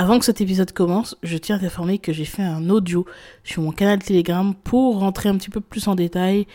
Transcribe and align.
Avant 0.00 0.18
que 0.18 0.24
cet 0.24 0.40
épisode 0.40 0.72
commence, 0.72 1.18
je 1.22 1.36
tiens 1.36 1.56
à 1.56 1.58
t'informer 1.58 1.98
que 1.98 2.10
j'ai 2.10 2.24
fait 2.24 2.40
un 2.40 2.70
audio 2.70 3.04
sur 3.44 3.60
mon 3.60 3.70
canal 3.70 3.98
Telegram 3.98 4.54
pour 4.54 4.98
rentrer 4.98 5.28
un 5.28 5.36
petit 5.36 5.50
peu 5.50 5.60
plus 5.60 5.88
en 5.88 5.94
détail, 5.94 6.46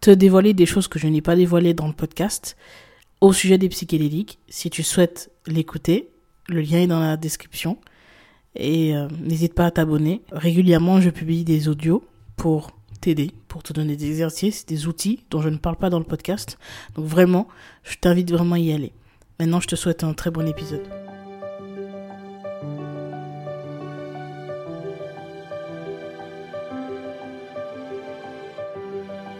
te 0.00 0.12
dévoiler 0.12 0.54
des 0.54 0.64
choses 0.64 0.86
que 0.86 1.00
je 1.00 1.08
n'ai 1.08 1.20
pas 1.20 1.34
dévoilées 1.34 1.74
dans 1.74 1.88
le 1.88 1.92
podcast 1.92 2.56
au 3.20 3.32
sujet 3.32 3.58
des 3.58 3.68
psychédéliques. 3.68 4.38
Si 4.48 4.70
tu 4.70 4.84
souhaites 4.84 5.32
l'écouter, 5.48 6.08
le 6.46 6.60
lien 6.60 6.82
est 6.82 6.86
dans 6.86 7.00
la 7.00 7.16
description. 7.16 7.78
Et 8.54 8.94
euh, 8.94 9.08
n'hésite 9.20 9.54
pas 9.54 9.66
à 9.66 9.70
t'abonner. 9.72 10.22
Régulièrement, 10.30 11.00
je 11.00 11.10
publie 11.10 11.42
des 11.42 11.68
audios 11.68 12.04
pour 12.36 12.70
t'aider, 13.00 13.32
pour 13.48 13.64
te 13.64 13.72
donner 13.72 13.96
des 13.96 14.06
exercices, 14.06 14.66
des 14.66 14.86
outils 14.86 15.24
dont 15.30 15.42
je 15.42 15.48
ne 15.48 15.56
parle 15.56 15.78
pas 15.78 15.90
dans 15.90 15.98
le 15.98 16.04
podcast. 16.04 16.58
Donc 16.94 17.06
vraiment, 17.06 17.48
je 17.82 17.96
t'invite 17.96 18.30
vraiment 18.30 18.54
à 18.54 18.60
y 18.60 18.72
aller. 18.72 18.92
Maintenant, 19.40 19.58
je 19.58 19.66
te 19.66 19.74
souhaite 19.74 20.04
un 20.04 20.12
très 20.12 20.30
bon 20.30 20.46
épisode. 20.46 21.03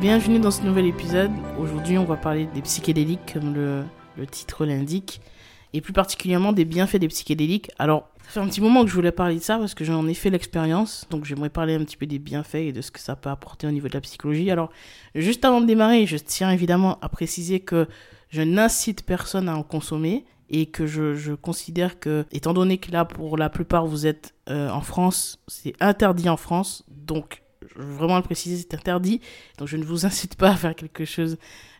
Bienvenue 0.00 0.38
dans 0.38 0.50
ce 0.50 0.62
nouvel 0.62 0.84
épisode. 0.84 1.30
Aujourd'hui, 1.58 1.96
on 1.96 2.04
va 2.04 2.16
parler 2.16 2.46
des 2.54 2.60
psychédéliques, 2.60 3.32
comme 3.32 3.54
le, 3.54 4.26
titre 4.26 4.66
l'indique, 4.66 5.22
et 5.72 5.80
plus 5.80 5.94
particulièrement 5.94 6.52
des 6.52 6.66
bienfaits 6.66 6.98
des 6.98 7.08
psychédéliques. 7.08 7.70
Alors, 7.78 8.06
ça 8.24 8.32
fait 8.32 8.40
un 8.40 8.46
petit 8.46 8.60
moment 8.60 8.84
que 8.84 8.90
je 8.90 8.94
voulais 8.94 9.10
parler 9.10 9.36
de 9.36 9.40
ça 9.40 9.56
parce 9.56 9.72
que 9.72 9.84
j'en 9.84 10.06
ai 10.06 10.12
fait 10.12 10.28
l'expérience, 10.28 11.06
donc 11.08 11.24
j'aimerais 11.24 11.48
parler 11.48 11.76
un 11.76 11.78
petit 11.82 11.96
peu 11.96 12.04
des 12.04 12.18
bienfaits 12.18 12.56
et 12.56 12.72
de 12.72 12.82
ce 12.82 12.90
que 12.90 13.00
ça 13.00 13.16
peut 13.16 13.30
apporter 13.30 13.66
au 13.66 13.70
niveau 13.70 13.88
de 13.88 13.94
la 13.94 14.02
psychologie. 14.02 14.50
Alors, 14.50 14.70
juste 15.14 15.46
avant 15.46 15.62
de 15.62 15.66
démarrer, 15.66 16.04
je 16.04 16.18
tiens 16.18 16.50
évidemment 16.50 16.98
à 17.00 17.08
préciser 17.08 17.60
que 17.60 17.88
je 18.28 18.42
n'incite 18.42 19.02
personne 19.02 19.48
à 19.48 19.56
en 19.56 19.62
consommer 19.62 20.26
et 20.50 20.66
que 20.66 20.86
je, 20.86 21.32
considère 21.34 21.98
que, 21.98 22.26
étant 22.32 22.52
donné 22.52 22.76
que 22.76 22.92
là, 22.92 23.06
pour 23.06 23.38
la 23.38 23.48
plupart, 23.48 23.86
vous 23.86 24.06
êtes 24.06 24.34
euh, 24.50 24.68
en 24.68 24.82
France, 24.82 25.40
c'est 25.48 25.72
interdit 25.80 26.28
en 26.28 26.36
France, 26.36 26.84
donc 26.90 27.42
je 27.76 27.82
veux 27.82 27.94
vraiment 27.94 28.16
le 28.16 28.22
préciser, 28.22 28.56
c'est 28.56 28.74
interdit. 28.74 29.20
Donc 29.58 29.68
je 29.68 29.76
ne 29.76 29.84
vous 29.84 30.06
incite 30.06 30.36
pas 30.36 30.50
à 30.50 30.56
faire 30.56 30.74
quelque 30.74 31.04
chose 31.04 31.36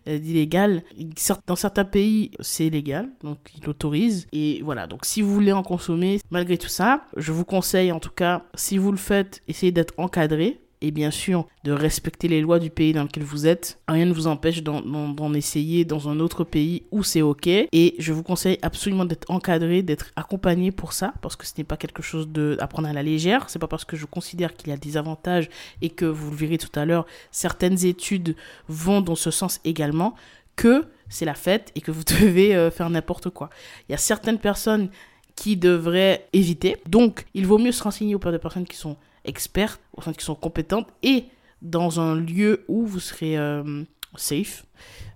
euh, 0.09 0.19
d'illégal. 0.19 0.83
Dans 1.47 1.57
certains 1.57 1.85
pays, 1.85 2.31
c'est 2.41 2.71
légal, 2.71 3.09
donc 3.23 3.39
ils 3.57 3.65
l'autorisent. 3.65 4.27
Et 4.33 4.61
voilà, 4.63 4.87
donc 4.87 5.05
si 5.05 5.23
vous 5.23 5.33
voulez 5.33 5.53
en 5.53 5.63
consommer, 5.63 6.21
malgré 6.31 6.59
tout 6.59 6.69
ça, 6.69 7.07
je 7.17 7.33
vous 7.33 7.45
conseille 7.45 7.93
en 7.93 8.01
tout 8.01 8.11
cas, 8.11 8.45
si 8.55 8.79
vous 8.79 8.93
le 8.93 8.99
faites, 8.99 9.43
essayez 9.49 9.73
d'être 9.73 9.95
encadré 9.97 10.61
et 10.81 10.91
bien 10.91 11.11
sûr 11.11 11.47
de 11.65 11.73
respecter 11.73 12.29
les 12.29 12.41
lois 12.41 12.59
du 12.59 12.71
pays 12.71 12.93
dans 12.93 13.03
lequel 13.03 13.23
vous 13.23 13.47
êtes. 13.47 13.79
Rien 13.89 14.07
ne 14.07 14.13
vous 14.13 14.27
empêche 14.27 14.63
d'en 14.63 15.35
essayer 15.35 15.85
dans 15.85 16.09
un 16.09 16.21
autre 16.21 16.45
pays 16.45 16.85
où 16.91 17.03
c'est 17.03 17.23
ok. 17.23 17.47
Et 17.47 17.95
je 17.99 18.13
vous 18.13 18.23
conseille 18.23 18.59
absolument 18.63 19.05
d'être 19.05 19.31
encadré, 19.31 19.83
d'être 19.83 20.13
accompagné 20.17 20.71
pour 20.73 20.93
ça, 20.93 21.15
parce 21.23 21.37
que 21.37 21.47
ce 21.47 21.53
n'est 21.59 21.65
pas 21.65 21.77
quelque 21.77 22.03
chose 22.03 22.29
de 22.29 22.57
à 22.61 22.67
prendre 22.67 22.89
à 22.89 22.93
la 22.93 23.03
légère. 23.03 23.49
C'est 23.49 23.59
pas 23.59 23.69
parce 23.69 23.85
que 23.85 23.97
je 23.97 24.07
considère 24.07 24.55
qu'il 24.55 24.69
y 24.69 24.73
a 24.73 24.77
des 24.77 24.97
avantages 24.97 25.49
et 25.83 25.91
que 25.91 26.05
vous 26.05 26.31
le 26.31 26.37
verrez 26.37 26.59
tout 26.59 26.79
à 26.79 26.85
l'heure, 26.85 27.07
certaines 27.31 27.85
études 27.85 28.37
vont 28.69 29.01
dans 29.01 29.15
ce 29.15 29.31
sens 29.31 29.61
également 29.65 30.15
que 30.57 30.85
c'est 31.09 31.25
la 31.25 31.35
fête 31.35 31.71
et 31.75 31.81
que 31.81 31.91
vous 31.91 32.05
devez 32.21 32.55
euh, 32.55 32.71
faire 32.71 32.91
n'importe 32.91 33.31
quoi. 33.31 33.51
Il 33.89 33.93
y 33.93 33.95
a 33.95 33.99
certaines 33.99 34.39
personnes 34.39 34.91
qui 35.37 35.57
devraient 35.57 36.27
éviter. 36.33 36.79
Donc, 36.89 37.27
il 37.35 37.47
vaut 37.47 37.59
mieux 37.59 37.73
se 37.73 37.83
renseigner 37.83 38.15
auprès 38.15 38.33
de 38.33 38.39
personnes 38.39 38.67
qui 38.67 38.77
sont 38.77 38.97
expertes, 39.27 39.81
au 39.97 40.03
sens 40.03 40.17
qui 40.17 40.25
sont 40.25 40.35
compétentes 40.35 40.89
et 41.03 41.27
dans 41.63 42.01
un 42.01 42.15
lieu 42.15 42.65
où 42.69 42.87
vous 42.87 43.01
serez 43.01 43.37
euh, 43.39 43.83
safe. 44.17 44.65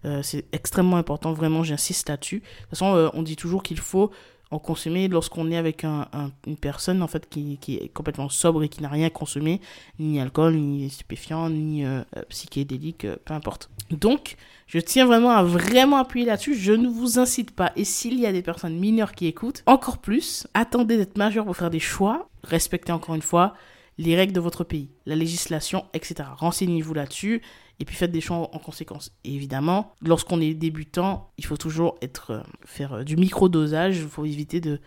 Euh, 0.04 0.22
c'est 0.22 0.44
extrêmement 0.52 0.96
important, 0.96 1.32
vraiment, 1.32 1.62
j'insiste 1.62 2.08
là-dessus. 2.08 2.40
De 2.40 2.42
toute 2.42 2.70
façon, 2.70 2.94
euh, 2.94 3.08
on 3.14 3.22
dit 3.22 3.36
toujours 3.36 3.62
qu'il 3.62 3.78
faut 3.78 4.10
en 4.50 4.58
consommer 4.58 5.06
lorsqu'on 5.06 5.48
est 5.52 5.56
avec 5.56 5.84
un, 5.84 6.08
une 6.44 6.56
personne 6.56 7.04
en 7.04 7.06
fait 7.06 7.28
qui, 7.28 7.56
qui, 7.58 7.76
est 7.76 7.88
complètement 7.88 8.28
sobre 8.28 8.64
et 8.64 8.68
qui 8.68 8.82
n'a 8.82 8.88
rien 8.88 9.08
consommé, 9.08 9.60
ni 10.00 10.20
alcool, 10.20 10.56
ni 10.56 10.90
stupéfiant, 10.90 11.48
ni 11.48 11.84
psychédélique, 12.28 13.06
peu 13.24 13.32
importe. 13.32 13.70
Donc, 13.92 14.36
je 14.66 14.80
tiens 14.80 15.06
vraiment 15.06 15.30
à 15.30 15.44
vraiment 15.44 15.98
appuyer 15.98 16.26
là-dessus. 16.26 16.56
Je 16.56 16.72
ne 16.72 16.88
vous 16.88 17.20
incite 17.20 17.52
pas. 17.52 17.70
Et 17.76 17.84
s'il 17.84 18.18
y 18.18 18.26
a 18.26 18.32
des 18.32 18.42
personnes 18.42 18.76
mineures 18.76 19.12
qui 19.12 19.26
écoutent, 19.26 19.62
encore 19.66 19.98
plus, 19.98 20.48
attendez 20.52 20.96
d'être 20.96 21.16
majeur 21.16 21.44
pour 21.44 21.56
faire 21.56 21.70
des 21.70 21.78
choix. 21.78 22.28
Respectez 22.42 22.90
encore 22.90 23.14
une 23.14 23.22
fois 23.22 23.54
les 23.98 24.16
règles 24.16 24.32
de 24.32 24.40
votre 24.40 24.64
pays, 24.64 24.90
la 25.06 25.14
législation, 25.14 25.84
etc. 25.92 26.28
Renseignez-vous 26.36 26.94
là-dessus 26.94 27.42
et 27.80 27.84
puis 27.84 27.96
faites 27.96 28.12
des 28.12 28.20
choix 28.20 28.36
en 28.36 28.58
conséquence. 28.58 29.12
Et 29.24 29.34
évidemment, 29.34 29.94
lorsqu'on 30.02 30.40
est 30.40 30.54
débutant, 30.54 31.30
il 31.38 31.46
faut 31.46 31.56
toujours 31.56 31.96
être 32.02 32.30
euh, 32.30 32.40
faire 32.64 32.92
euh, 32.92 33.04
du 33.04 33.16
micro-dosage, 33.16 33.98
il 33.98 34.08
faut 34.08 34.26
éviter 34.26 34.60
de, 34.60 34.78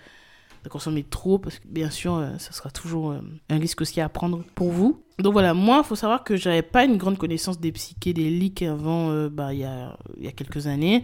consommer 0.69 1.03
trop 1.03 1.39
parce 1.39 1.59
que 1.59 1.67
bien 1.67 1.89
sûr, 1.89 2.15
euh, 2.15 2.37
ça 2.37 2.53
sera 2.53 2.69
toujours 2.69 3.15
un 3.49 3.57
risque 3.57 3.81
aussi 3.81 3.99
à 3.99 4.07
prendre 4.09 4.43
pour 4.55 4.71
vous. 4.71 5.03
Donc 5.19 5.33
voilà, 5.33 5.53
moi, 5.53 5.81
il 5.83 5.87
faut 5.87 5.95
savoir 5.95 6.23
que 6.23 6.37
j'avais 6.37 6.61
pas 6.61 6.85
une 6.85 6.97
grande 6.97 7.17
connaissance 7.17 7.59
des 7.59 7.71
psychédéliques 7.71 8.61
avant, 8.61 9.27
bah, 9.27 9.53
il 9.53 9.59
y 9.59 9.65
a, 9.65 9.97
y 10.19 10.27
a 10.27 10.31
quelques 10.31 10.65
années. 10.65 11.03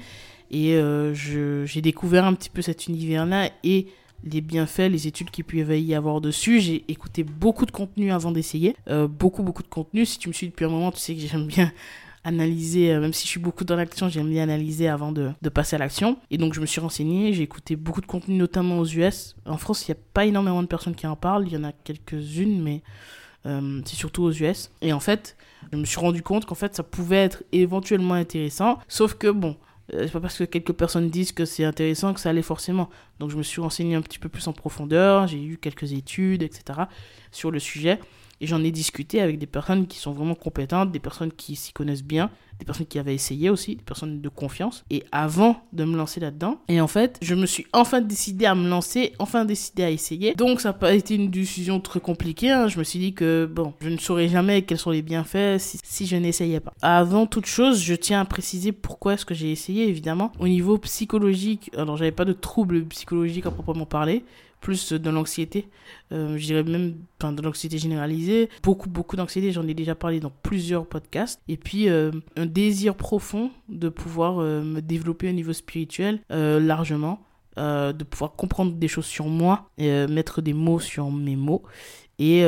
Et 0.49 0.79
j'ai 1.13 1.81
découvert 1.81 2.25
un 2.25 2.33
petit 2.33 2.49
peu 2.49 2.63
cet 2.63 2.87
univers-là 2.87 3.51
et 3.63 3.87
les 4.23 4.41
bienfaits, 4.41 4.89
les 4.89 5.07
études 5.07 5.31
qui 5.31 5.43
peuvent 5.43 5.77
y 5.77 5.95
avoir 5.95 6.21
dessus. 6.21 6.59
J'ai 6.59 6.85
écouté 6.87 7.23
beaucoup 7.23 7.65
de 7.65 7.71
contenu 7.71 8.11
avant 8.11 8.31
d'essayer. 8.31 8.75
Euh, 8.87 9.07
beaucoup, 9.07 9.43
beaucoup 9.43 9.63
de 9.63 9.67
contenu. 9.67 10.05
Si 10.05 10.19
tu 10.19 10.27
me 10.27 10.33
suis 10.33 10.47
depuis 10.47 10.65
un 10.65 10.69
moment, 10.69 10.91
tu 10.91 10.99
sais 10.99 11.15
que 11.15 11.21
j'aime 11.21 11.47
bien 11.47 11.71
analyser, 12.23 12.91
euh, 12.91 12.99
même 12.99 13.13
si 13.13 13.25
je 13.25 13.31
suis 13.31 13.39
beaucoup 13.39 13.63
dans 13.63 13.75
l'action, 13.75 14.09
j'aime 14.09 14.29
bien 14.29 14.43
analyser 14.43 14.87
avant 14.87 15.11
de, 15.11 15.31
passer 15.53 15.75
à 15.75 15.79
l'action. 15.79 16.17
Et 16.31 16.37
donc 16.37 16.53
je 16.53 16.61
me 16.61 16.65
suis 16.65 16.81
renseigné, 16.81 17.33
j'ai 17.33 17.43
écouté 17.43 17.75
beaucoup 17.75 18.01
de 18.01 18.05
contenu, 18.05 18.35
notamment 18.35 18.79
aux 18.79 18.85
US. 18.85 19.35
En 19.45 19.57
France, 19.57 19.87
il 19.87 19.91
n'y 19.91 19.97
a 19.97 20.01
pas 20.13 20.25
énormément 20.25 20.61
de 20.61 20.67
personnes 20.67 20.95
qui 20.95 21.07
en 21.07 21.15
parlent, 21.15 21.47
il 21.47 21.53
y 21.53 21.57
en 21.57 21.63
a 21.63 21.71
quelques-unes, 21.71 22.61
mais 22.61 22.81
euh, 23.45 23.81
c'est 23.85 23.95
surtout 23.95 24.23
aux 24.23 24.31
US. 24.31 24.71
Et 24.81 24.91
en 24.91 24.99
fait, 24.99 25.37
je 25.71 25.77
me 25.77 25.85
suis 25.85 25.99
rendu 25.99 26.21
compte 26.21 26.45
qu'en 26.45 26.55
fait, 26.55 26.75
ça 26.75 26.83
pouvait 26.83 27.17
être 27.23 27.43
éventuellement 27.51 28.15
intéressant, 28.15 28.79
sauf 28.87 29.13
que 29.13 29.29
bon, 29.29 29.55
c'est 29.91 30.11
pas 30.11 30.19
parce 30.19 30.37
que 30.37 30.43
quelques 30.43 30.73
personnes 30.73 31.09
disent 31.09 31.31
que 31.31 31.45
c'est 31.45 31.63
intéressant 31.63 32.13
que 32.13 32.19
ça 32.19 32.29
allait 32.29 32.41
forcément. 32.41 32.89
Donc 33.19 33.29
je 33.29 33.37
me 33.37 33.43
suis 33.43 33.61
renseigné 33.61 33.95
un 33.95 34.01
petit 34.01 34.19
peu 34.19 34.29
plus 34.29 34.47
en 34.47 34.53
profondeur, 34.53 35.27
j'ai 35.27 35.43
eu 35.43 35.57
quelques 35.57 35.93
études, 35.93 36.43
etc. 36.43 36.81
sur 37.31 37.51
le 37.51 37.59
sujet. 37.59 37.99
Et 38.41 38.47
j'en 38.47 38.63
ai 38.63 38.71
discuté 38.71 39.21
avec 39.21 39.37
des 39.37 39.47
personnes 39.47 39.87
qui 39.87 39.99
sont 39.99 40.13
vraiment 40.13 40.35
compétentes, 40.35 40.91
des 40.91 40.99
personnes 40.99 41.31
qui 41.31 41.55
s'y 41.55 41.73
connaissent 41.73 42.03
bien, 42.03 42.29
des 42.59 42.65
personnes 42.65 42.85
qui 42.85 42.99
avaient 42.99 43.15
essayé 43.15 43.49
aussi, 43.49 43.75
des 43.75 43.83
personnes 43.83 44.21
de 44.21 44.29
confiance. 44.29 44.83
Et 44.89 45.03
avant 45.11 45.61
de 45.73 45.85
me 45.85 45.97
lancer 45.97 46.19
là-dedans, 46.19 46.59
et 46.67 46.81
en 46.81 46.87
fait, 46.87 47.17
je 47.21 47.35
me 47.35 47.45
suis 47.45 47.65
enfin 47.73 48.01
décidé 48.01 48.45
à 48.45 48.55
me 48.55 48.69
lancer, 48.69 49.13
enfin 49.19 49.45
décidé 49.45 49.83
à 49.83 49.91
essayer. 49.91 50.35
Donc 50.35 50.61
ça 50.61 50.69
n'a 50.69 50.73
pas 50.73 50.93
été 50.93 51.15
une 51.15 51.29
décision 51.29 51.79
très 51.79 51.99
compliquée. 51.99 52.51
Hein. 52.51 52.67
Je 52.67 52.79
me 52.79 52.83
suis 52.83 52.99
dit 52.99 53.13
que, 53.13 53.45
bon, 53.45 53.73
je 53.81 53.89
ne 53.89 53.97
saurais 53.97 54.27
jamais 54.27 54.61
quels 54.61 54.77
sont 54.77 54.91
les 54.91 55.01
bienfaits 55.01 55.59
si, 55.59 55.79
si 55.83 56.05
je 56.05 56.15
n'essayais 56.15 56.59
pas. 56.59 56.73
Avant 56.81 57.25
toute 57.25 57.45
chose, 57.45 57.81
je 57.81 57.93
tiens 57.93 58.21
à 58.21 58.25
préciser 58.25 58.71
pourquoi 58.71 59.13
est-ce 59.13 59.25
que 59.25 59.33
j'ai 59.33 59.51
essayé, 59.51 59.87
évidemment. 59.87 60.31
Au 60.39 60.47
niveau 60.47 60.77
psychologique, 60.77 61.71
alors 61.77 61.97
j'avais 61.97 62.11
pas 62.11 62.25
de 62.25 62.33
troubles 62.33 62.85
psychologiques 62.85 63.45
à 63.45 63.51
proprement 63.51 63.85
parler 63.85 64.23
plus 64.59 64.93
de 64.93 65.09
l'anxiété, 65.09 65.67
euh, 66.11 66.37
je 66.37 66.45
dirais 66.45 66.63
même 66.63 66.95
enfin, 67.19 67.31
de 67.31 67.41
l'anxiété 67.41 67.77
généralisée, 67.77 68.49
beaucoup 68.63 68.89
beaucoup 68.89 69.15
d'anxiété, 69.15 69.51
j'en 69.51 69.67
ai 69.67 69.73
déjà 69.73 69.95
parlé 69.95 70.19
dans 70.19 70.31
plusieurs 70.43 70.85
podcasts, 70.85 71.41
et 71.47 71.57
puis 71.57 71.89
euh, 71.89 72.11
un 72.35 72.45
désir 72.45 72.95
profond 72.95 73.51
de 73.69 73.89
pouvoir 73.89 74.39
euh, 74.39 74.61
me 74.61 74.81
développer 74.81 75.29
au 75.29 75.33
niveau 75.33 75.53
spirituel 75.53 76.19
euh, 76.31 76.59
largement, 76.59 77.21
de 77.57 78.03
pouvoir 78.05 78.37
comprendre 78.37 78.71
des 78.71 78.87
choses 78.87 79.05
sur 79.05 79.25
moi, 79.25 79.69
et, 79.77 80.07
mettre 80.07 80.41
des 80.41 80.53
mots 80.53 80.79
sur 80.79 81.11
mes 81.11 81.35
mots, 81.35 81.63
et 82.17 82.41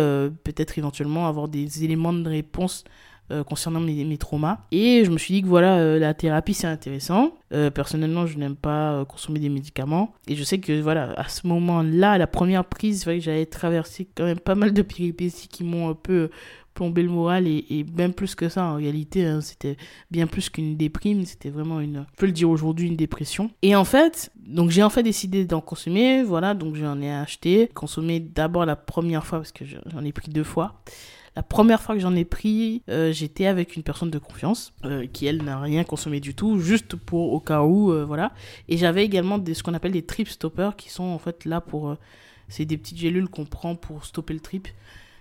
peut-être 0.45 0.77
éventuellement 0.77 1.27
avoir 1.27 1.49
des 1.49 1.83
éléments 1.83 2.13
de 2.13 2.29
réponse 2.29 2.85
euh, 3.31 3.43
concernant 3.43 3.79
mes, 3.79 4.17
traumas. 4.17 4.59
Et 4.71 5.03
je 5.05 5.09
me 5.09 5.17
suis 5.17 5.33
dit 5.33 5.41
que 5.41 5.47
voilà, 5.47 5.77
euh, 5.77 5.97
la 5.97 6.13
thérapie 6.13 6.53
c'est 6.53 6.67
intéressant. 6.67 7.31
Euh, 7.53 7.69
personnellement, 7.69 8.25
je 8.25 8.37
n'aime 8.37 8.55
pas 8.55 9.05
consommer 9.05 9.39
des 9.39 9.49
médicaments. 9.49 10.13
Et 10.27 10.35
je 10.35 10.43
sais 10.43 10.59
que 10.59 10.81
voilà, 10.81 11.13
à 11.17 11.27
ce 11.29 11.47
moment-là, 11.47 12.17
la 12.17 12.27
première 12.27 12.65
prise, 12.65 13.05
j'avais 13.19 13.45
traversé 13.45 14.07
quand 14.15 14.25
même 14.25 14.39
pas 14.39 14.55
mal 14.55 14.73
de 14.73 14.81
péripéties 14.81 15.47
qui 15.47 15.63
m'ont 15.63 15.89
un 15.89 15.93
peu 15.93 16.29
plomber 16.73 17.03
le 17.03 17.09
moral 17.09 17.47
et, 17.47 17.65
et 17.69 17.83
bien 17.83 18.09
plus 18.11 18.35
que 18.35 18.47
ça 18.47 18.63
en 18.63 18.75
réalité 18.75 19.25
hein, 19.25 19.41
c'était 19.41 19.75
bien 20.09 20.25
plus 20.25 20.49
qu'une 20.49 20.77
déprime 20.77 21.25
c'était 21.25 21.49
vraiment 21.49 21.81
une 21.81 22.05
je 22.13 22.17
peux 22.17 22.25
le 22.27 22.31
dire 22.31 22.49
aujourd'hui 22.49 22.87
une 22.87 22.95
dépression 22.95 23.51
et 23.61 23.75
en 23.75 23.83
fait 23.83 24.31
donc 24.37 24.69
j'ai 24.69 24.81
en 24.81 24.89
fait 24.89 25.03
décidé 25.03 25.43
d'en 25.43 25.59
consommer 25.59 26.23
voilà 26.23 26.53
donc 26.53 26.75
j'en 26.75 27.01
ai 27.01 27.11
acheté 27.11 27.69
consommé 27.73 28.21
d'abord 28.21 28.65
la 28.65 28.77
première 28.77 29.25
fois 29.25 29.39
parce 29.39 29.51
que 29.51 29.65
j'en 29.65 30.05
ai 30.05 30.13
pris 30.13 30.31
deux 30.31 30.45
fois 30.45 30.81
la 31.35 31.43
première 31.43 31.81
fois 31.81 31.95
que 31.95 32.01
j'en 32.01 32.15
ai 32.15 32.25
pris, 32.25 32.83
euh, 32.89 33.13
j'étais 33.13 33.45
avec 33.45 33.75
une 33.75 33.83
personne 33.83 34.11
de 34.11 34.19
confiance 34.19 34.73
euh, 34.83 35.07
qui, 35.07 35.25
elle, 35.25 35.43
n'a 35.43 35.59
rien 35.59 35.83
consommé 35.83 36.19
du 36.19 36.35
tout, 36.35 36.59
juste 36.59 36.95
pour 36.95 37.31
au 37.31 37.39
cas 37.39 37.61
où, 37.61 37.91
euh, 37.91 38.03
voilà. 38.03 38.33
Et 38.67 38.77
j'avais 38.77 39.05
également 39.05 39.37
des, 39.37 39.53
ce 39.53 39.63
qu'on 39.63 39.73
appelle 39.73 39.93
des 39.93 40.05
trip 40.05 40.27
stoppers 40.27 40.75
qui 40.75 40.89
sont 40.89 41.05
en 41.05 41.19
fait 41.19 41.45
là 41.45 41.61
pour. 41.61 41.95
c'est 42.49 42.65
des 42.65 42.77
petites 42.77 42.97
gélules 42.97 43.29
qu'on 43.29 43.45
prend 43.45 43.75
pour 43.75 44.05
stopper 44.05 44.33
le 44.33 44.41
trip 44.41 44.67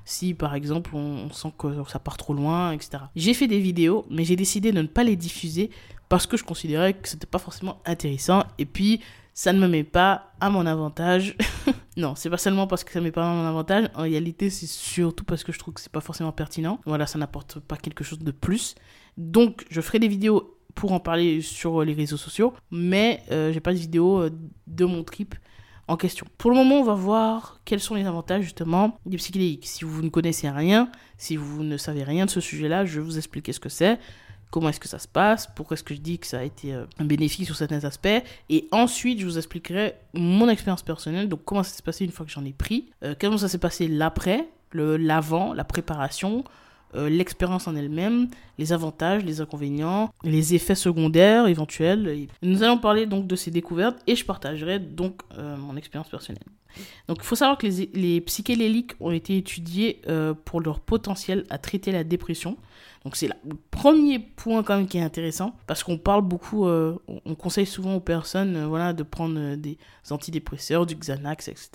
si 0.04 0.34
par 0.34 0.54
exemple 0.54 0.96
on, 0.96 1.30
sent 1.30 1.52
que 1.56 1.68
ça 1.88 2.00
part 2.00 2.16
trop 2.16 2.34
loin, 2.34 2.72
etc. 2.72 3.04
J'ai 3.14 3.34
fait 3.34 3.46
des 3.46 3.60
vidéos, 3.60 4.06
mais 4.10 4.24
j'ai 4.24 4.34
décidé 4.34 4.72
de 4.72 4.80
ne 4.80 4.88
pas 4.88 5.04
les 5.04 5.14
diffuser 5.14 5.70
parce 6.08 6.26
que 6.26 6.36
je 6.36 6.42
considérais 6.42 6.94
que 6.94 7.08
c'était 7.08 7.26
pas 7.26 7.38
forcément 7.38 7.80
intéressant. 7.86 8.42
Et 8.58 8.66
puis 8.66 9.00
ça 9.34 9.52
ne 9.52 9.60
me 9.60 9.68
met 9.68 9.84
pas 9.84 10.32
à 10.40 10.50
mon 10.50 10.66
avantage. 10.66 11.36
non, 11.96 12.14
c'est 12.14 12.30
pas 12.30 12.38
seulement 12.38 12.66
parce 12.66 12.84
que 12.84 12.92
ça 12.92 13.00
met 13.00 13.10
pas 13.10 13.32
mon 13.32 13.44
avantage. 13.44 13.88
En 13.94 14.02
réalité, 14.02 14.48
c'est 14.48 14.66
surtout 14.66 15.24
parce 15.24 15.42
que 15.42 15.52
je 15.52 15.58
trouve 15.58 15.74
que 15.74 15.80
c'est 15.80 15.92
pas 15.92 16.00
forcément 16.00 16.32
pertinent. 16.32 16.80
Voilà, 16.86 17.06
ça 17.06 17.18
n'apporte 17.18 17.58
pas 17.58 17.76
quelque 17.76 18.04
chose 18.04 18.20
de 18.20 18.30
plus. 18.30 18.76
Donc, 19.16 19.66
je 19.70 19.80
ferai 19.80 19.98
des 19.98 20.08
vidéos 20.08 20.56
pour 20.74 20.92
en 20.92 21.00
parler 21.00 21.40
sur 21.40 21.84
les 21.84 21.92
réseaux 21.92 22.16
sociaux, 22.16 22.54
mais 22.70 23.22
euh, 23.32 23.52
j'ai 23.52 23.60
pas 23.60 23.72
de 23.72 23.78
vidéo 23.78 24.20
euh, 24.20 24.30
de 24.68 24.84
mon 24.84 25.02
trip 25.02 25.34
en 25.88 25.96
question. 25.96 26.26
Pour 26.38 26.50
le 26.50 26.56
moment, 26.56 26.76
on 26.76 26.84
va 26.84 26.94
voir 26.94 27.60
quels 27.64 27.80
sont 27.80 27.96
les 27.96 28.06
avantages 28.06 28.44
justement 28.44 28.98
du 29.04 29.16
psychédéliques. 29.16 29.66
Si 29.66 29.84
vous 29.84 30.02
ne 30.02 30.08
connaissez 30.08 30.48
rien, 30.48 30.90
si 31.18 31.36
vous 31.36 31.64
ne 31.64 31.76
savez 31.76 32.04
rien 32.04 32.26
de 32.26 32.30
ce 32.30 32.40
sujet-là, 32.40 32.84
je 32.84 33.00
vais 33.00 33.04
vous 33.04 33.18
expliquer 33.18 33.52
ce 33.52 33.58
que 33.58 33.68
c'est 33.68 33.98
comment 34.50 34.68
est-ce 34.68 34.80
que 34.80 34.88
ça 34.88 34.98
se 34.98 35.08
passe, 35.08 35.48
pourquoi 35.54 35.74
est-ce 35.74 35.84
que 35.84 35.94
je 35.94 36.00
dis 36.00 36.18
que 36.18 36.26
ça 36.26 36.40
a 36.40 36.42
été 36.42 36.74
euh, 36.74 36.84
un 36.98 37.04
bénéfice 37.04 37.46
sur 37.46 37.56
certains 37.56 37.84
aspects, 37.84 38.08
et 38.48 38.68
ensuite 38.72 39.20
je 39.20 39.24
vous 39.24 39.38
expliquerai 39.38 39.94
mon 40.14 40.48
expérience 40.48 40.82
personnelle, 40.82 41.28
donc 41.28 41.44
comment 41.44 41.62
ça 41.62 41.74
s'est 41.74 41.82
passé 41.82 42.04
une 42.04 42.10
fois 42.10 42.26
que 42.26 42.32
j'en 42.32 42.44
ai 42.44 42.52
pris, 42.52 42.90
euh, 43.04 43.14
comment 43.18 43.38
ça 43.38 43.48
s'est 43.48 43.58
passé 43.58 43.88
l'après, 43.88 44.48
l'avant, 44.72 45.52
la 45.52 45.64
préparation, 45.64 46.44
euh, 46.94 47.08
l'expérience 47.08 47.68
en 47.68 47.76
elle-même, 47.76 48.28
les 48.58 48.72
avantages, 48.72 49.24
les 49.24 49.40
inconvénients, 49.40 50.12
les 50.24 50.54
effets 50.54 50.74
secondaires 50.74 51.46
éventuels. 51.46 52.28
Nous 52.42 52.62
allons 52.62 52.78
parler 52.78 53.06
donc 53.06 53.26
de 53.26 53.36
ces 53.36 53.50
découvertes 53.50 53.98
et 54.06 54.16
je 54.16 54.24
partagerai 54.24 54.78
donc 54.78 55.22
mon 55.36 55.76
expérience 55.76 56.08
personnelle. 56.08 56.44
Donc 57.08 57.18
il 57.20 57.24
faut 57.24 57.36
savoir 57.36 57.58
que 57.58 57.66
les, 57.66 57.90
les 57.94 58.20
psychédéliques 58.20 58.92
ont 59.00 59.10
été 59.10 59.36
étudiés 59.36 60.02
pour 60.44 60.60
leur 60.60 60.80
potentiel 60.80 61.44
à 61.50 61.58
traiter 61.58 61.92
la 61.92 62.04
dépression. 62.04 62.56
Donc 63.04 63.16
c'est 63.16 63.28
le 63.28 63.34
premier 63.70 64.18
point 64.18 64.62
quand 64.62 64.76
même 64.76 64.86
qui 64.86 64.98
est 64.98 65.02
intéressant 65.02 65.56
parce 65.66 65.82
qu'on 65.82 65.96
parle 65.96 66.20
beaucoup, 66.20 66.66
euh, 66.66 66.98
on 67.24 67.34
conseille 67.34 67.64
souvent 67.64 67.94
aux 67.94 68.00
personnes 68.00 68.56
euh, 68.56 68.66
voilà, 68.66 68.92
de 68.92 69.02
prendre 69.02 69.38
euh, 69.38 69.56
des 69.56 69.78
antidépresseurs, 70.10 70.84
du 70.84 70.96
Xanax, 70.96 71.48
etc. 71.48 71.70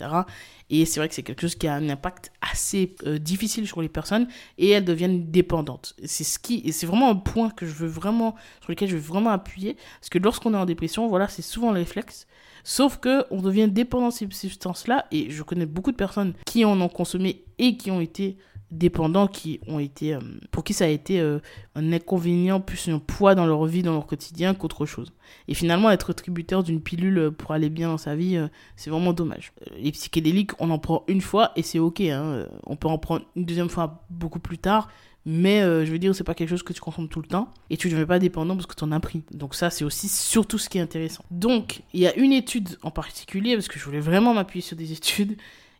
Et 0.69 0.85
c'est 0.85 0.99
vrai 0.99 1.09
que 1.09 1.15
c'est 1.15 1.23
quelque 1.23 1.41
chose 1.41 1.55
qui 1.55 1.67
a 1.67 1.73
un 1.73 1.89
impact 1.89 2.31
assez 2.41 2.95
difficile 3.19 3.67
sur 3.67 3.81
les 3.81 3.89
personnes 3.89 4.27
et 4.57 4.69
elles 4.69 4.85
deviennent 4.85 5.31
dépendantes. 5.31 5.95
C'est 6.05 6.23
ce 6.23 6.37
qui, 6.37 6.61
et 6.65 6.71
c'est 6.71 6.85
vraiment 6.85 7.09
un 7.09 7.15
point 7.15 7.49
que 7.49 7.65
je 7.65 7.73
veux 7.73 7.87
vraiment, 7.87 8.35
sur 8.61 8.71
lequel 8.71 8.89
je 8.89 8.95
veux 8.95 9.01
vraiment 9.01 9.29
appuyer 9.29 9.77
parce 9.99 10.09
que 10.09 10.19
lorsqu'on 10.19 10.53
est 10.53 10.57
en 10.57 10.65
dépression, 10.65 11.07
voilà, 11.07 11.27
c'est 11.27 11.43
souvent 11.43 11.71
le 11.71 11.79
réflexe. 11.79 12.27
Sauf 12.67 12.97
que 12.97 13.25
on 13.29 13.43
devient 13.43 13.69
dépendant 13.69 14.09
de 14.09 14.13
ces 14.13 14.27
substances-là 14.31 15.05
et 15.11 15.29
je 15.29 15.43
connais 15.43 15.67
beaucoup 15.67 15.91
de 15.91 15.95
personnes 15.95 16.33
qui 16.47 16.65
en 16.65 16.81
ont 16.81 16.89
consommé 16.89 17.43
et 17.59 17.77
qui 17.77 17.91
ont 17.91 18.01
été 18.01 18.37
dépendants 18.71 19.27
qui 19.27 19.59
ont 19.67 19.77
été 19.77 20.15
euh, 20.15 20.19
pour 20.49 20.63
qui 20.63 20.73
ça 20.73 20.85
a 20.85 20.87
été 20.87 21.19
euh, 21.19 21.37
un 21.75 21.93
inconvénient 21.93 22.59
plus 22.59 22.89
un 22.89 22.97
poids 22.97 23.35
dans 23.35 23.45
leur 23.45 23.65
vie 23.65 23.83
dans 23.83 23.93
leur 23.93 24.07
quotidien 24.07 24.55
qu'autre 24.55 24.87
chose 24.87 25.13
et 25.47 25.53
finalement 25.53 25.91
être 25.91 26.11
tributaire 26.11 26.63
d'une 26.63 26.81
pilule 26.81 27.31
pour 27.31 27.51
aller 27.51 27.69
bien 27.69 27.89
dans 27.89 27.99
sa 27.99 28.15
vie 28.15 28.37
euh, 28.37 28.47
c'est 28.75 28.89
vraiment 28.89 29.13
dommage 29.13 29.53
les 29.77 29.91
psychédéliques 29.91 30.51
on 30.59 30.71
en 30.71 30.79
prend 30.79 31.03
une 31.07 31.21
fois 31.21 31.51
et 31.55 31.61
c'est 31.61 31.77
ok 31.77 32.01
hein. 32.01 32.47
on 32.65 32.75
peut 32.75 32.87
en 32.87 32.97
prendre 32.97 33.25
une 33.35 33.45
deuxième 33.45 33.69
fois 33.69 34.03
beaucoup 34.09 34.39
plus 34.39 34.57
tard 34.57 34.89
mais 35.25 35.61
je 35.61 35.91
veux 35.91 35.97
dire 35.97 36.13
c'est 36.13 36.23
pas 36.23 36.35
quelque 36.35 36.49
chose 36.49 36.63
que 36.63 36.73
tu 36.73 36.81
consommes 36.81 37.09
tout 37.09 37.21
le 37.21 37.27
temps 37.27 37.51
et 37.69 37.77
tu 37.77 37.87
ne 37.87 37.93
deviens 37.93 38.05
pas 38.05 38.19
dépendant 38.19 38.55
parce 38.55 38.67
que 38.67 38.75
tu 38.75 38.83
en 38.83 38.91
as 38.91 38.99
pris 38.99 39.23
donc 39.31 39.55
ça 39.55 39.69
c'est 39.69 39.83
aussi 39.83 40.07
surtout 40.07 40.57
ce 40.57 40.69
qui 40.69 40.77
est 40.77 40.81
intéressant 40.81 41.25
donc 41.31 41.81
il 41.93 42.01
y 42.01 42.07
a 42.07 42.15
une 42.15 42.31
étude 42.31 42.77
en 42.83 42.91
particulier 42.91 43.55
parce 43.55 43.67
que 43.67 43.79
je 43.79 43.85
voulais 43.85 43.99
vraiment 43.99 44.33
m'appuyer 44.33 44.61
sur 44.61 44.77
des 44.77 44.91
études 44.91 45.37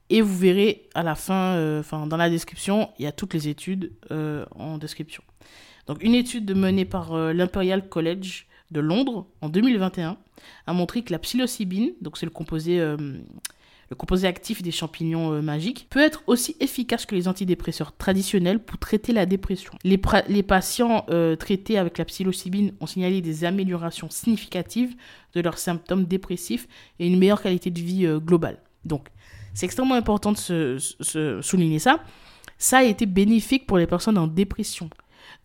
et 0.09 0.21
vous 0.21 0.37
verrez 0.37 0.87
à 0.93 1.03
la 1.03 1.15
fin, 1.15 1.55
euh, 1.55 1.79
enfin 1.79 2.05
dans 2.07 2.17
la 2.17 2.29
description, 2.29 2.89
il 2.99 3.05
y 3.05 3.07
a 3.07 3.11
toutes 3.11 3.33
les 3.33 3.47
études 3.47 3.91
euh, 4.11 4.45
en 4.55 4.77
description. 4.77 5.23
Donc 5.87 6.03
une 6.03 6.15
étude 6.15 6.55
menée 6.55 6.85
par 6.85 7.13
euh, 7.13 7.33
l'Imperial 7.33 7.89
College 7.89 8.45
de 8.71 8.79
Londres 8.79 9.27
en 9.41 9.49
2021 9.49 10.17
a 10.67 10.73
montré 10.73 11.03
que 11.03 11.11
la 11.11 11.19
psilocybine, 11.19 11.93
donc 12.01 12.17
c'est 12.17 12.25
le 12.25 12.31
composé 12.31 12.79
le 13.89 13.95
composé 13.95 14.27
actif 14.27 14.61
des 14.61 14.71
champignons 14.71 15.41
magiques, 15.41 15.87
peut 15.89 16.01
être 16.01 16.23
aussi 16.27 16.55
efficace 16.59 17.05
que 17.05 17.15
les 17.15 17.27
antidépresseurs 17.27 17.95
traditionnels 17.95 18.59
pour 18.59 18.77
traiter 18.77 19.13
la 19.13 19.25
dépression. 19.25 19.73
Les, 19.83 19.97
patients 20.43 21.05
traités 21.39 21.77
avec 21.77 21.97
la 21.97 22.05
psilocybine 22.05 22.73
ont 22.79 22.87
signalé 22.87 23.21
des 23.21 23.45
améliorations 23.45 24.09
significatives 24.09 24.95
de 25.33 25.41
leurs 25.41 25.57
symptômes 25.57 26.05
dépressifs 26.05 26.67
et 26.99 27.07
une 27.07 27.19
meilleure 27.19 27.41
qualité 27.41 27.69
de 27.69 27.79
vie 27.79 28.07
globale. 28.25 28.59
Donc, 28.85 29.09
c'est 29.55 29.65
extrêmement 29.65 29.95
important 29.95 30.33
de 30.33 30.37
se, 30.37 31.39
souligner 31.41 31.79
ça. 31.79 32.03
Ça 32.57 32.79
a 32.79 32.83
été 32.83 33.05
bénéfique 33.05 33.65
pour 33.65 33.77
les 33.77 33.87
personnes 33.87 34.17
en 34.17 34.27
dépression. 34.27 34.89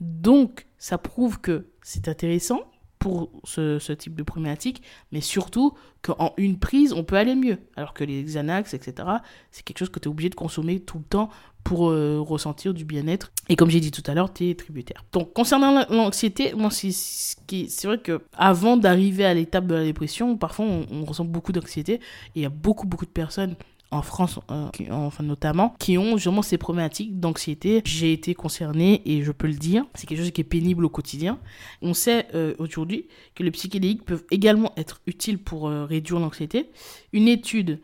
Donc, 0.01 0.67
ça 0.79 0.99
prouve 0.99 1.41
que 1.41 1.67
c'est 1.83 2.09
intéressant 2.09 2.70
pour 3.01 3.31
ce, 3.45 3.93
type 3.95 4.15
de 4.15 4.23
problématique, 4.23 4.83
mais 5.11 5.23
surtout 5.23 5.73
qu'en 6.03 6.35
une 6.37 6.59
prise, 6.59 6.93
on 6.93 7.03
peut 7.03 7.17
aller 7.17 7.35
mieux. 7.35 7.59
Alors 7.75 7.95
que 7.95 8.05
les 8.05 8.23
Xanax, 8.23 8.75
etc., 8.75 9.09
c'est 9.51 9.65
quelque 9.65 9.79
chose 9.79 9.89
que 9.89 9.99
tu 9.99 10.09
es 10.09 10.11
obligé 10.11 10.29
de 10.29 10.35
consommer 10.35 10.81
tout 10.81 10.99
le 10.99 11.05
temps 11.05 11.31
pour 11.65 11.91
euh, 11.91 12.21
ressentir 12.21 12.75
du 12.75 12.85
bien-être. 12.85 13.33
Et 13.49 13.57
comme 13.57 13.71
j'ai 13.71 13.81
dit 13.81 13.91
tout 13.91 14.03
à 14.07 14.15
l'heure, 14.15 14.33
tu 14.33 14.51
es 14.51 14.55
tributaire. 14.55 15.03
Donc, 15.13 15.33
concernant 15.33 15.87
l'anxiété, 15.89 16.53
c'est 16.71 17.87
vrai 17.87 17.99
que 17.99 18.21
avant 18.35 18.77
d'arriver 18.77 19.25
à 19.25 19.33
l'étape 19.33 19.67
de 19.67 19.75
la 19.75 19.85
dépression, 19.85 20.37
parfois, 20.37 20.67
on, 20.67 20.87
on 20.91 21.05
ressent 21.07 21.25
beaucoup 21.25 21.53
d'anxiété. 21.53 21.95
Et 21.95 22.01
il 22.37 22.43
y 22.43 22.47
a 22.47 22.51
beaucoup, 22.51 22.87
beaucoup 22.87 23.07
de 23.07 23.11
personnes 23.11 23.57
en 23.91 24.03
France 24.03 24.39
euh, 24.51 24.69
enfin 24.91 25.25
notamment 25.25 25.75
qui 25.79 25.99
ont 25.99 26.17
justement 26.17 26.43
ces 26.43 26.59
problématiques 26.59 27.19
d'anxiété. 27.19 27.83
J'ai 27.85 28.13
été 28.13 28.35
concernée 28.35 29.03
et 29.05 29.23
je 29.23 29.33
peux 29.33 29.47
le 29.47 29.55
dire, 29.55 29.85
c'est 29.95 30.07
quelque 30.07 30.19
chose 30.19 30.31
qui 30.31 30.41
est 30.41 30.45
pénible 30.45 30.85
au 30.85 30.89
quotidien. 30.89 31.39
On 31.83 31.95
sait 31.95 32.27
euh, 32.35 32.55
aujourd'hui 32.59 33.07
que 33.35 33.43
les 33.43 33.51
psychédéliques 33.51 34.05
peuvent 34.05 34.25
également 34.31 34.73
être 34.77 35.01
utiles 35.07 35.39
pour 35.39 35.69
euh, 35.69 35.85
réduire 35.85 36.21
l'anxiété. 36.21 36.71
Une 37.13 37.29
étude 37.29 37.81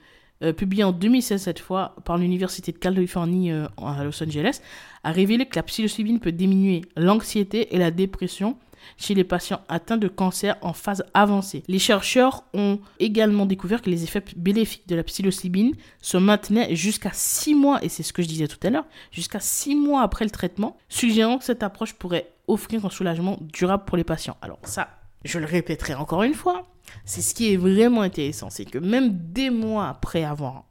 publiée 0.59 0.85
en 0.85 0.93
2016 0.93 1.41
cette 1.41 1.61
fois 1.61 1.97
par 2.05 2.19
l'université 2.19 2.71
de 2.71 2.77
Californie 2.77 3.51
à 3.51 4.05
Los 4.05 4.23
Angeles 4.23 4.61
a 5.03 5.11
révélé 5.11 5.47
que 5.47 5.57
la 5.57 5.63
psilocybine 5.63 6.21
peut 6.21 6.31
diminuer 6.31 6.83
l'anxiété 6.95 7.75
et 7.75 7.79
la 7.79 7.91
dépression 7.91 8.59
chez 8.97 9.15
les 9.15 9.25
patients 9.25 9.61
atteints 9.69 9.97
de 9.97 10.09
cancer 10.09 10.57
en 10.63 10.73
phase 10.73 11.05
avancée. 11.15 11.63
Les 11.69 11.79
chercheurs 11.79 12.45
ont 12.55 12.81
également 12.99 13.47
découvert 13.47 13.83
que 13.83 13.91
les 13.91 14.05
effets 14.05 14.25
bénéfiques 14.37 14.89
de 14.89 14.97
la 14.97 15.03
psilocybine 15.03 15.75
se 16.01 16.17
maintenaient 16.17 16.75
jusqu'à 16.75 17.11
6 17.13 17.55
mois, 17.55 17.85
et 17.85 17.89
c'est 17.89 18.03
ce 18.03 18.13
que 18.13 18.23
je 18.23 18.29
disais 18.29 18.49
tout 18.49 18.65
à 18.67 18.71
l'heure, 18.71 18.87
jusqu'à 19.11 19.41
6 19.41 19.75
mois 19.75 20.03
après 20.03 20.25
le 20.25 20.31
traitement, 20.31 20.77
suggérant 20.89 21.39
que 21.39 21.45
cette 21.45 21.63
approche 21.63 21.95
pourrait 21.95 22.33
offrir 22.49 22.85
un 22.85 22.91
soulagement 22.91 23.39
durable 23.41 23.85
pour 23.85 23.97
les 23.97 24.05
patients. 24.05 24.37
Alors 24.41 24.59
ça, 24.63 24.89
je 25.25 25.39
le 25.39 25.47
répéterai 25.47 25.95
encore 25.95 26.23
une 26.23 26.35
fois, 26.35 26.67
c'est 27.05 27.23
ce 27.23 27.35
qui 27.35 27.53
est 27.53 27.57
vraiment 27.57 28.03
intéressant, 28.03 28.51
c'est 28.51 28.65
que 28.65 28.79
même 28.79 29.11
des 29.13 29.51
mois 29.51 29.89
après 29.89 30.25
avoir, 30.25 30.65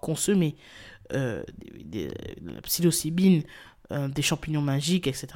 consommé 0.00 0.56
euh, 1.14 1.42
la 2.42 2.60
psilocybine 2.62 3.42
euh, 3.90 4.08
des 4.08 4.22
champignons 4.22 4.60
magiques, 4.60 5.06
etc. 5.06 5.28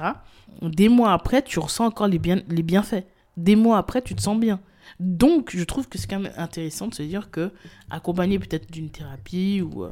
Des 0.61 0.89
mois 0.89 1.13
après, 1.13 1.41
tu 1.41 1.59
ressens 1.59 1.85
encore 1.85 2.07
les, 2.07 2.19
bien, 2.19 2.41
les 2.47 2.63
bienfaits. 2.63 3.05
Des 3.35 3.55
mois 3.55 3.77
après, 3.77 4.01
tu 4.01 4.13
te 4.13 4.21
sens 4.21 4.39
bien. 4.39 4.59
Donc, 4.99 5.55
je 5.55 5.63
trouve 5.63 5.87
que 5.87 5.97
c'est 5.97 6.07
quand 6.07 6.19
même 6.19 6.33
intéressant 6.37 6.87
de 6.87 6.93
se 6.93 7.03
dire 7.03 7.31
que, 7.31 7.51
accompagné 7.89 8.37
peut-être 8.37 8.71
d'une 8.71 8.89
thérapie 8.89 9.61
ou 9.61 9.83
euh, 9.83 9.91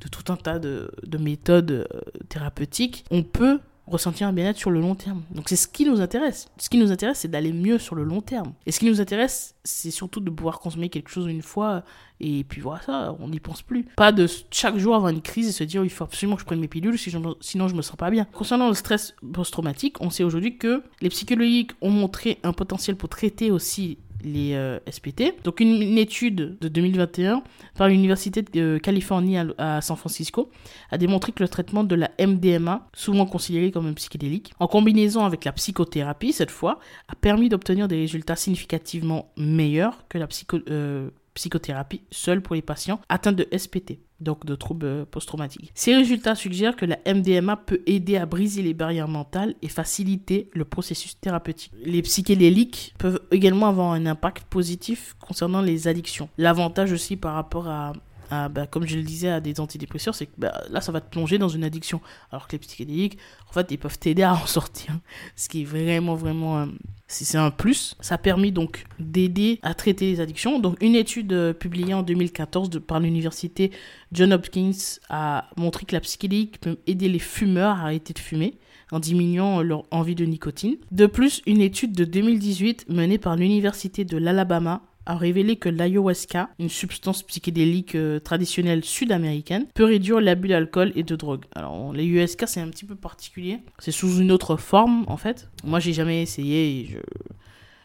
de 0.00 0.08
tout 0.08 0.32
un 0.32 0.36
tas 0.36 0.58
de, 0.58 0.90
de 1.06 1.18
méthodes 1.18 1.70
euh, 1.70 2.00
thérapeutiques, 2.28 3.04
on 3.10 3.22
peut 3.22 3.60
ressentir 3.90 4.28
un 4.28 4.32
bien-être 4.32 4.58
sur 4.58 4.70
le 4.70 4.80
long 4.80 4.94
terme. 4.94 5.22
Donc 5.30 5.48
c'est 5.48 5.56
ce 5.56 5.68
qui 5.68 5.84
nous 5.84 6.00
intéresse. 6.00 6.48
Ce 6.58 6.68
qui 6.68 6.78
nous 6.78 6.92
intéresse, 6.92 7.20
c'est 7.20 7.28
d'aller 7.28 7.52
mieux 7.52 7.78
sur 7.78 7.94
le 7.94 8.04
long 8.04 8.20
terme. 8.20 8.52
Et 8.66 8.72
ce 8.72 8.80
qui 8.80 8.86
nous 8.86 9.00
intéresse, 9.00 9.54
c'est 9.64 9.90
surtout 9.90 10.20
de 10.20 10.30
pouvoir 10.30 10.60
consommer 10.60 10.88
quelque 10.88 11.10
chose 11.10 11.26
une 11.26 11.42
fois 11.42 11.84
et 12.20 12.44
puis 12.44 12.60
voilà 12.60 12.82
ça, 12.82 13.16
on 13.20 13.28
n'y 13.28 13.40
pense 13.40 13.62
plus. 13.62 13.84
Pas 13.96 14.12
de 14.12 14.26
chaque 14.50 14.76
jour 14.76 14.94
avoir 14.94 15.12
une 15.12 15.22
crise 15.22 15.48
et 15.48 15.52
se 15.52 15.64
dire 15.64 15.84
il 15.84 15.90
faut 15.90 16.04
absolument 16.04 16.36
que 16.36 16.40
je 16.40 16.46
prenne 16.46 16.60
mes 16.60 16.68
pilules 16.68 16.98
sinon 16.98 17.68
je 17.68 17.74
me 17.74 17.82
sens 17.82 17.96
pas 17.96 18.10
bien. 18.10 18.26
Concernant 18.32 18.68
le 18.68 18.74
stress 18.74 19.14
post-traumatique, 19.32 20.00
on 20.00 20.10
sait 20.10 20.24
aujourd'hui 20.24 20.56
que 20.56 20.82
les 21.00 21.08
psychologiques 21.10 21.72
ont 21.80 21.90
montré 21.90 22.38
un 22.42 22.52
potentiel 22.52 22.96
pour 22.96 23.08
traiter 23.08 23.50
aussi 23.50 23.98
les 24.24 24.54
euh, 24.54 24.78
SPT. 24.90 25.42
Donc 25.44 25.60
une, 25.60 25.98
étude 25.98 26.58
de 26.60 26.68
2021 26.68 27.42
par 27.76 27.88
l'Université 27.88 28.42
de 28.42 28.78
Californie 28.78 29.38
à, 29.58 29.80
San 29.80 29.96
Francisco 29.96 30.50
a 30.90 30.98
démontré 30.98 31.32
que 31.32 31.42
le 31.42 31.48
traitement 31.48 31.84
de 31.84 31.94
la 31.94 32.10
MDMA, 32.18 32.88
souvent 32.94 33.26
considéré 33.26 33.70
comme 33.70 33.86
un 33.86 33.94
psychédélique, 33.94 34.52
en 34.58 34.66
combinaison 34.66 35.24
avec 35.24 35.44
la 35.44 35.52
psychothérapie 35.52 36.32
cette 36.32 36.50
fois, 36.50 36.78
a 37.08 37.14
permis 37.14 37.48
d'obtenir 37.48 37.88
des 37.88 37.96
résultats 37.96 38.36
significativement 38.36 39.32
meilleurs 39.36 40.06
que 40.08 40.18
la 40.18 40.26
psycho, 40.26 40.58
euh, 40.70 41.10
psychothérapie 41.38 42.02
seule 42.10 42.42
pour 42.42 42.56
les 42.56 42.62
patients 42.62 43.00
atteints 43.08 43.32
de 43.32 43.46
SPT, 43.56 44.00
donc 44.18 44.44
de 44.44 44.56
troubles 44.56 44.86
euh, 44.86 45.04
post-traumatiques. 45.04 45.70
Ces 45.72 45.94
résultats 45.94 46.34
suggèrent 46.34 46.74
que 46.74 46.84
la 46.84 46.98
MDMA 47.06 47.56
peut 47.56 47.80
aider 47.86 48.16
à 48.16 48.26
briser 48.26 48.60
les 48.60 48.74
barrières 48.74 49.06
mentales 49.06 49.54
et 49.62 49.68
faciliter 49.68 50.50
le 50.52 50.64
processus 50.64 51.18
thérapeutique. 51.20 51.72
Les 51.84 52.02
psychédéliques 52.02 52.92
peuvent 52.98 53.20
également 53.30 53.68
avoir 53.68 53.92
un 53.92 54.04
impact 54.06 54.46
positif 54.50 55.14
concernant 55.20 55.62
les 55.62 55.86
addictions. 55.86 56.28
L'avantage 56.38 56.90
aussi 56.90 57.16
par 57.16 57.34
rapport 57.34 57.68
à 57.68 57.92
bah, 58.30 58.66
comme 58.66 58.86
je 58.86 58.96
le 58.96 59.02
disais, 59.02 59.28
à 59.28 59.40
des 59.40 59.60
antidépresseurs, 59.60 60.14
c'est 60.14 60.26
que 60.26 60.32
bah, 60.38 60.62
là, 60.70 60.80
ça 60.80 60.92
va 60.92 61.00
te 61.00 61.10
plonger 61.10 61.38
dans 61.38 61.48
une 61.48 61.64
addiction. 61.64 62.00
Alors 62.30 62.46
que 62.46 62.52
les 62.52 62.58
psychédéliques, 62.58 63.18
en 63.48 63.52
fait, 63.52 63.66
ils 63.70 63.78
peuvent 63.78 63.98
t'aider 63.98 64.22
à 64.22 64.34
en 64.34 64.46
sortir. 64.46 64.98
Ce 65.36 65.48
qui 65.48 65.62
est 65.62 65.64
vraiment, 65.64 66.14
vraiment, 66.14 66.58
euh, 66.58 66.66
c'est 67.06 67.38
un 67.38 67.50
plus. 67.50 67.96
Ça 68.00 68.16
a 68.16 68.18
permis 68.18 68.52
donc 68.52 68.84
d'aider 68.98 69.60
à 69.62 69.74
traiter 69.74 70.10
les 70.10 70.20
addictions. 70.20 70.58
Donc, 70.58 70.76
une 70.82 70.94
étude 70.94 71.32
euh, 71.32 71.52
publiée 71.52 71.94
en 71.94 72.02
2014 72.02 72.70
par 72.86 73.00
l'université 73.00 73.70
John 74.12 74.32
Hopkins 74.32 74.98
a 75.08 75.48
montré 75.56 75.86
que 75.86 75.94
la 75.94 76.00
psychédélique 76.00 76.60
peut 76.60 76.78
aider 76.86 77.08
les 77.08 77.18
fumeurs 77.18 77.76
à 77.78 77.82
arrêter 77.82 78.12
de 78.12 78.18
fumer 78.18 78.58
en 78.90 79.00
diminuant 79.00 79.62
leur 79.62 79.84
envie 79.90 80.14
de 80.14 80.24
nicotine. 80.24 80.76
De 80.90 81.06
plus, 81.06 81.42
une 81.46 81.60
étude 81.60 81.92
de 81.92 82.04
2018 82.04 82.86
menée 82.88 83.18
par 83.18 83.36
l'université 83.36 84.04
de 84.04 84.16
l'Alabama 84.16 84.82
a 85.08 85.16
révélé 85.16 85.56
que 85.56 85.68
l'ayahuasca, 85.68 86.50
une 86.58 86.68
substance 86.68 87.22
psychédélique 87.22 87.94
euh, 87.94 88.20
traditionnelle 88.20 88.84
sud-américaine, 88.84 89.66
peut 89.74 89.84
réduire 89.84 90.20
l'abus 90.20 90.48
d'alcool 90.48 90.92
et 90.94 91.02
de 91.02 91.16
drogue. 91.16 91.44
Alors, 91.56 91.92
l'ayahuasca, 91.92 92.46
c'est 92.46 92.60
un 92.60 92.68
petit 92.68 92.84
peu 92.84 92.94
particulier. 92.94 93.58
C'est 93.78 93.90
sous 93.90 94.18
une 94.18 94.30
autre 94.30 94.56
forme, 94.56 95.04
en 95.08 95.16
fait. 95.16 95.48
Moi, 95.64 95.80
j'ai 95.80 95.94
jamais 95.94 96.22
essayé 96.22 96.80
et 96.80 96.84
je 96.86 96.98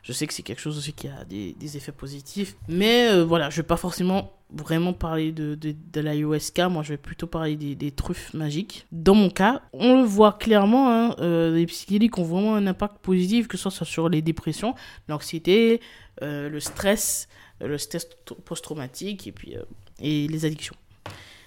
je 0.03 0.11
sais 0.11 0.27
que 0.27 0.33
c'est 0.33 0.43
quelque 0.43 0.59
chose 0.59 0.77
aussi 0.77 0.91
qui 0.91 1.07
a 1.07 1.23
des, 1.23 1.77
effets 1.77 1.93
positifs. 1.93 2.55
Mais 2.67 3.09
euh, 3.09 3.23
voilà, 3.23 3.49
je 3.49 3.57
vais 3.57 3.67
pas 3.67 3.77
forcément 3.77 4.33
vraiment 4.51 4.93
parler 4.93 5.31
de, 5.31 5.55
de, 5.55 5.73
de 5.91 6.01
l'ayahuasca. 6.01 6.67
Moi, 6.67 6.83
je 6.83 6.89
vais 6.89 6.97
plutôt 6.97 7.25
parler 7.25 7.55
des, 7.55 7.91
truffes 7.91 8.33
magiques. 8.33 8.85
Dans 8.91 9.15
mon 9.15 9.29
cas, 9.29 9.61
on 9.71 10.01
le 10.01 10.05
voit 10.05 10.33
clairement, 10.33 10.91
hein, 10.91 11.15
euh, 11.19 11.55
les 11.55 11.65
psychédéliques 11.65 12.17
ont 12.17 12.23
vraiment 12.23 12.55
un 12.55 12.67
impact 12.67 12.97
positif, 12.99 13.47
que 13.47 13.57
ce 13.57 13.69
soit 13.69 13.87
sur 13.87 14.09
les 14.09 14.21
dépressions, 14.21 14.75
l'anxiété, 15.07 15.79
euh, 16.21 16.49
le 16.49 16.59
stress, 16.59 17.29
le 17.61 17.77
stress 17.77 18.07
post-traumatique 18.45 19.25
et 19.25 19.31
puis 19.31 19.55
et 19.99 20.27
les 20.27 20.45
addictions. 20.45 20.75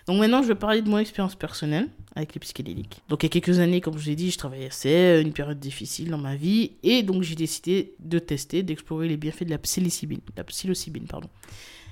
Donc 0.06 0.20
maintenant, 0.20 0.42
je 0.42 0.48
vais 0.48 0.54
parler 0.54 0.82
de 0.82 0.88
mon 0.88 0.98
expérience 0.98 1.34
personnelle 1.34 1.88
avec 2.14 2.34
les 2.34 2.40
psychédéliques. 2.40 3.02
Donc 3.08 3.22
il 3.22 3.26
y 3.26 3.28
a 3.28 3.30
quelques 3.30 3.58
années, 3.58 3.80
comme 3.80 3.98
je 3.98 4.04
vous 4.04 4.10
ai 4.10 4.14
dit, 4.14 4.30
je 4.30 4.38
travaillais 4.38 4.70
une 5.20 5.32
période 5.32 5.58
difficile 5.58 6.10
dans 6.10 6.18
ma 6.18 6.36
vie 6.36 6.72
et 6.82 7.02
donc 7.02 7.22
j'ai 7.22 7.34
décidé 7.34 7.94
de 7.98 8.18
tester, 8.18 8.62
d'explorer 8.62 9.08
les 9.08 9.16
bienfaits 9.16 9.44
de 9.44 9.50
la 9.50 9.58
psilocybine, 9.58 10.20
la 10.36 10.44
psilocybine, 10.44 11.06
pardon. 11.06 11.28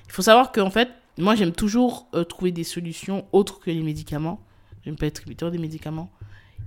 Il 0.06 0.12
faut 0.12 0.22
savoir 0.22 0.52
qu'en 0.52 0.70
fait, 0.70 0.88
moi 1.18 1.34
j'aime 1.34 1.52
toujours 1.52 2.08
euh, 2.14 2.24
trouver 2.24 2.52
des 2.52 2.64
solutions 2.64 3.26
autres 3.32 3.60
que 3.60 3.70
les 3.70 3.82
médicaments. 3.82 4.40
J'aime 4.84 4.96
pas 4.96 5.06
être 5.06 5.16
tributaire 5.16 5.50
des 5.50 5.58
médicaments 5.58 6.10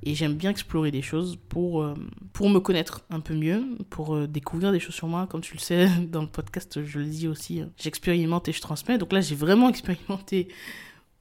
et 0.04 0.16
j'aime 0.16 0.36
bien 0.36 0.52
explorer 0.52 0.92
des 0.92 1.02
choses 1.02 1.38
pour, 1.50 1.82
euh, 1.82 1.96
pour 2.34 2.50
me 2.50 2.60
connaître 2.60 3.06
un 3.10 3.20
peu 3.20 3.34
mieux, 3.34 3.64
pour 3.90 4.16
euh, 4.16 4.28
découvrir 4.28 4.72
des 4.72 4.80
choses 4.80 4.96
sur 4.96 5.08
moi. 5.08 5.28
Comme 5.28 5.42
tu 5.42 5.54
le 5.54 5.60
sais, 5.60 5.88
dans 6.12 6.22
le 6.22 6.28
podcast, 6.28 6.84
je 6.84 7.00
le 7.00 7.06
dis 7.06 7.28
aussi, 7.28 7.64
j'expérimente 7.78 8.48
et 8.50 8.52
je 8.52 8.62
transmets. 8.62 8.98
Donc 8.98 9.14
là, 9.14 9.22
j'ai 9.22 9.36
vraiment 9.36 9.70
expérimenté 9.70 10.50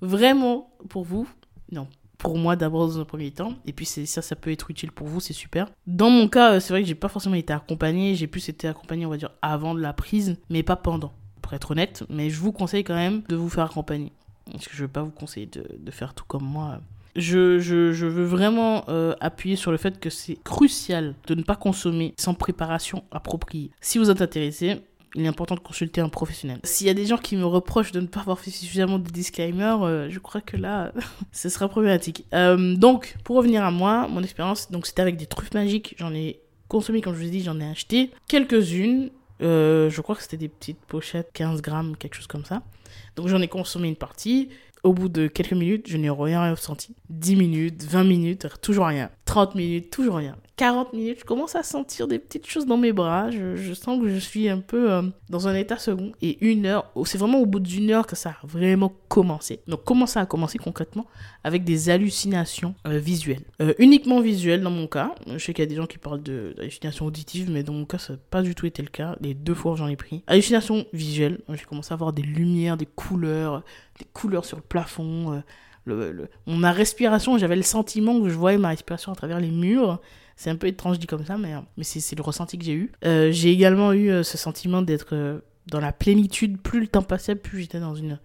vraiment 0.00 0.70
pour 0.88 1.04
vous. 1.04 1.28
Non, 1.72 1.88
pour 2.18 2.38
moi 2.38 2.56
d'abord 2.56 2.86
dans 2.86 3.00
un 3.00 3.04
premier 3.04 3.30
temps. 3.30 3.54
Et 3.66 3.72
puis 3.72 3.86
ça, 3.86 4.22
ça 4.22 4.36
peut 4.36 4.50
être 4.50 4.70
utile 4.70 4.92
pour 4.92 5.06
vous, 5.06 5.20
c'est 5.20 5.32
super. 5.32 5.68
Dans 5.86 6.10
mon 6.10 6.28
cas, 6.28 6.54
euh, 6.54 6.60
c'est 6.60 6.72
vrai 6.72 6.82
que 6.82 6.88
j'ai 6.88 6.94
pas 6.94 7.08
forcément 7.08 7.34
été 7.34 7.52
accompagné. 7.52 8.14
J'ai 8.14 8.26
plus 8.26 8.48
été 8.48 8.68
accompagné, 8.68 9.06
on 9.06 9.10
va 9.10 9.16
dire, 9.16 9.30
avant 9.42 9.74
de 9.74 9.80
la 9.80 9.92
prise, 9.92 10.36
mais 10.50 10.62
pas 10.62 10.76
pendant, 10.76 11.12
pour 11.42 11.52
être 11.54 11.70
honnête. 11.72 12.04
Mais 12.08 12.30
je 12.30 12.40
vous 12.40 12.52
conseille 12.52 12.84
quand 12.84 12.94
même 12.94 13.22
de 13.28 13.36
vous 13.36 13.48
faire 13.48 13.64
accompagner. 13.64 14.12
Parce 14.50 14.68
que 14.68 14.76
je 14.76 14.84
vais 14.84 14.88
pas 14.88 15.02
vous 15.02 15.10
conseiller 15.10 15.46
de, 15.46 15.64
de 15.78 15.90
faire 15.90 16.14
tout 16.14 16.24
comme 16.26 16.44
moi. 16.44 16.80
Je, 17.16 17.58
je, 17.58 17.92
je 17.92 18.06
veux 18.06 18.24
vraiment 18.24 18.84
euh, 18.88 19.14
appuyer 19.20 19.56
sur 19.56 19.70
le 19.70 19.78
fait 19.78 19.98
que 19.98 20.10
c'est 20.10 20.36
crucial 20.44 21.14
de 21.26 21.34
ne 21.34 21.42
pas 21.42 21.56
consommer 21.56 22.14
sans 22.18 22.34
préparation 22.34 23.04
appropriée. 23.10 23.70
Si 23.80 23.98
vous 23.98 24.10
êtes 24.10 24.20
intéressé, 24.20 24.82
il 25.14 25.24
est 25.24 25.28
important 25.28 25.54
de 25.54 25.60
consulter 25.60 26.00
un 26.00 26.08
professionnel. 26.08 26.60
S'il 26.64 26.86
y 26.86 26.90
a 26.90 26.94
des 26.94 27.06
gens 27.06 27.16
qui 27.16 27.36
me 27.36 27.44
reprochent 27.44 27.92
de 27.92 28.00
ne 28.00 28.06
pas 28.06 28.20
avoir 28.20 28.38
fait 28.38 28.50
suffisamment 28.50 28.98
de 28.98 29.08
disclaimers, 29.08 29.82
euh, 29.82 30.08
je 30.10 30.18
crois 30.18 30.40
que 30.40 30.56
là, 30.56 30.92
ce 31.32 31.48
sera 31.48 31.68
problématique. 31.68 32.24
Euh, 32.34 32.76
donc, 32.76 33.16
pour 33.24 33.36
revenir 33.36 33.64
à 33.64 33.70
moi, 33.70 34.08
mon 34.08 34.22
expérience, 34.22 34.70
donc 34.70 34.86
c'était 34.86 35.02
avec 35.02 35.16
des 35.16 35.26
truffes 35.26 35.54
magiques. 35.54 35.94
J'en 35.98 36.12
ai 36.12 36.40
consommé, 36.68 37.00
comme 37.00 37.14
je 37.14 37.20
vous 37.20 37.26
ai 37.26 37.30
dit, 37.30 37.42
j'en 37.42 37.58
ai 37.60 37.70
acheté 37.70 38.10
quelques-unes. 38.28 39.10
Euh, 39.42 39.90
je 39.90 40.00
crois 40.00 40.16
que 40.16 40.22
c'était 40.22 40.36
des 40.36 40.48
petites 40.48 40.80
pochettes, 40.86 41.30
15 41.32 41.62
grammes, 41.62 41.96
quelque 41.96 42.14
chose 42.14 42.26
comme 42.26 42.44
ça. 42.44 42.62
Donc 43.16 43.28
j'en 43.28 43.40
ai 43.40 43.48
consommé 43.48 43.88
une 43.88 43.96
partie. 43.96 44.48
Au 44.82 44.92
bout 44.92 45.08
de 45.08 45.26
quelques 45.26 45.52
minutes, 45.52 45.86
je 45.88 45.96
n'ai 45.96 46.10
rien 46.10 46.50
ressenti. 46.50 46.94
10 47.10 47.36
minutes, 47.36 47.82
20 47.84 48.04
minutes, 48.04 48.46
toujours 48.62 48.86
rien. 48.86 49.10
30 49.24 49.54
minutes, 49.54 49.90
toujours 49.90 50.16
rien. 50.16 50.36
40 50.56 50.94
minutes, 50.94 51.18
je 51.20 51.24
commence 51.24 51.54
à 51.54 51.62
sentir 51.62 52.08
des 52.08 52.18
petites 52.18 52.46
choses 52.46 52.64
dans 52.64 52.78
mes 52.78 52.92
bras. 52.92 53.30
Je, 53.30 53.74
sens 53.74 54.00
que 54.00 54.08
je 54.08 54.16
suis 54.16 54.48
un 54.48 54.60
peu 54.60 54.90
euh, 54.90 55.02
dans 55.28 55.48
un 55.48 55.54
état 55.54 55.76
second. 55.76 56.12
Et 56.22 56.38
une 56.40 56.64
heure, 56.64 56.90
oh, 56.94 57.04
c'est 57.04 57.18
vraiment 57.18 57.40
au 57.40 57.46
bout 57.46 57.60
d'une 57.60 57.90
heure 57.90 58.06
que 58.06 58.16
ça 58.16 58.30
a 58.30 58.46
vraiment 58.46 58.90
commencé. 59.08 59.60
Donc, 59.68 59.84
comment 59.84 60.06
ça 60.06 60.22
a 60.22 60.26
commencé 60.26 60.56
concrètement? 60.56 61.04
Avec 61.44 61.64
des 61.64 61.90
hallucinations 61.90 62.74
euh, 62.86 62.96
visuelles. 62.98 63.44
Euh, 63.60 63.74
uniquement 63.78 64.20
visuelles 64.20 64.62
dans 64.62 64.70
mon 64.70 64.86
cas. 64.86 65.14
Je 65.26 65.36
sais 65.36 65.52
qu'il 65.52 65.62
y 65.62 65.66
a 65.66 65.68
des 65.68 65.76
gens 65.76 65.86
qui 65.86 65.98
parlent 65.98 66.22
d'hallucinations 66.22 67.04
auditives, 67.04 67.50
mais 67.50 67.62
dans 67.62 67.74
mon 67.74 67.84
cas, 67.84 67.98
ça 67.98 68.14
n'a 68.14 68.18
pas 68.30 68.40
du 68.40 68.54
tout 68.54 68.64
été 68.64 68.80
le 68.80 68.88
cas. 68.88 69.14
Les 69.20 69.34
deux 69.34 69.54
fois, 69.54 69.76
j'en 69.76 69.88
ai 69.88 69.96
pris. 69.96 70.22
Hallucinations 70.26 70.86
visuelles. 70.94 71.38
J'ai 71.52 71.64
commencé 71.66 71.92
à 71.92 71.96
voir 71.96 72.14
des 72.14 72.22
lumières, 72.22 72.78
des 72.78 72.86
couleurs, 72.86 73.62
des 73.98 74.06
couleurs 74.06 74.46
sur 74.46 74.56
le 74.56 74.62
plafond. 74.62 75.42
Le, 75.84 76.28
ma 76.46 76.72
respiration, 76.72 77.36
j'avais 77.36 77.56
le 77.56 77.62
sentiment 77.62 78.20
que 78.22 78.30
je 78.30 78.34
voyais 78.34 78.58
ma 78.58 78.68
respiration 78.68 79.12
à 79.12 79.14
travers 79.14 79.38
les 79.38 79.50
murs. 79.50 80.00
C'est 80.36 80.50
un 80.50 80.56
peu 80.56 80.66
étrange 80.66 80.98
dit 80.98 81.06
comme 81.06 81.24
ça, 81.24 81.38
mais, 81.38 81.54
mais 81.76 81.84
c'est 81.84 82.14
le 82.14 82.22
ressenti 82.22 82.58
que 82.58 82.64
j'ai 82.64 82.74
eu. 82.74 82.92
Euh, 83.04 83.32
j'ai 83.32 83.50
également 83.50 83.92
eu 83.92 84.10
euh, 84.10 84.22
ce 84.22 84.36
sentiment 84.36 84.82
d'être 84.82 85.14
euh, 85.14 85.40
dans 85.66 85.80
la 85.80 85.92
plénitude. 85.92 86.60
Plus 86.60 86.80
le 86.80 86.88
temps 86.88 87.02
passait, 87.02 87.34
plus 87.34 87.62
j'étais 87.62 87.80
dans 87.80 87.94
une, 87.94 88.20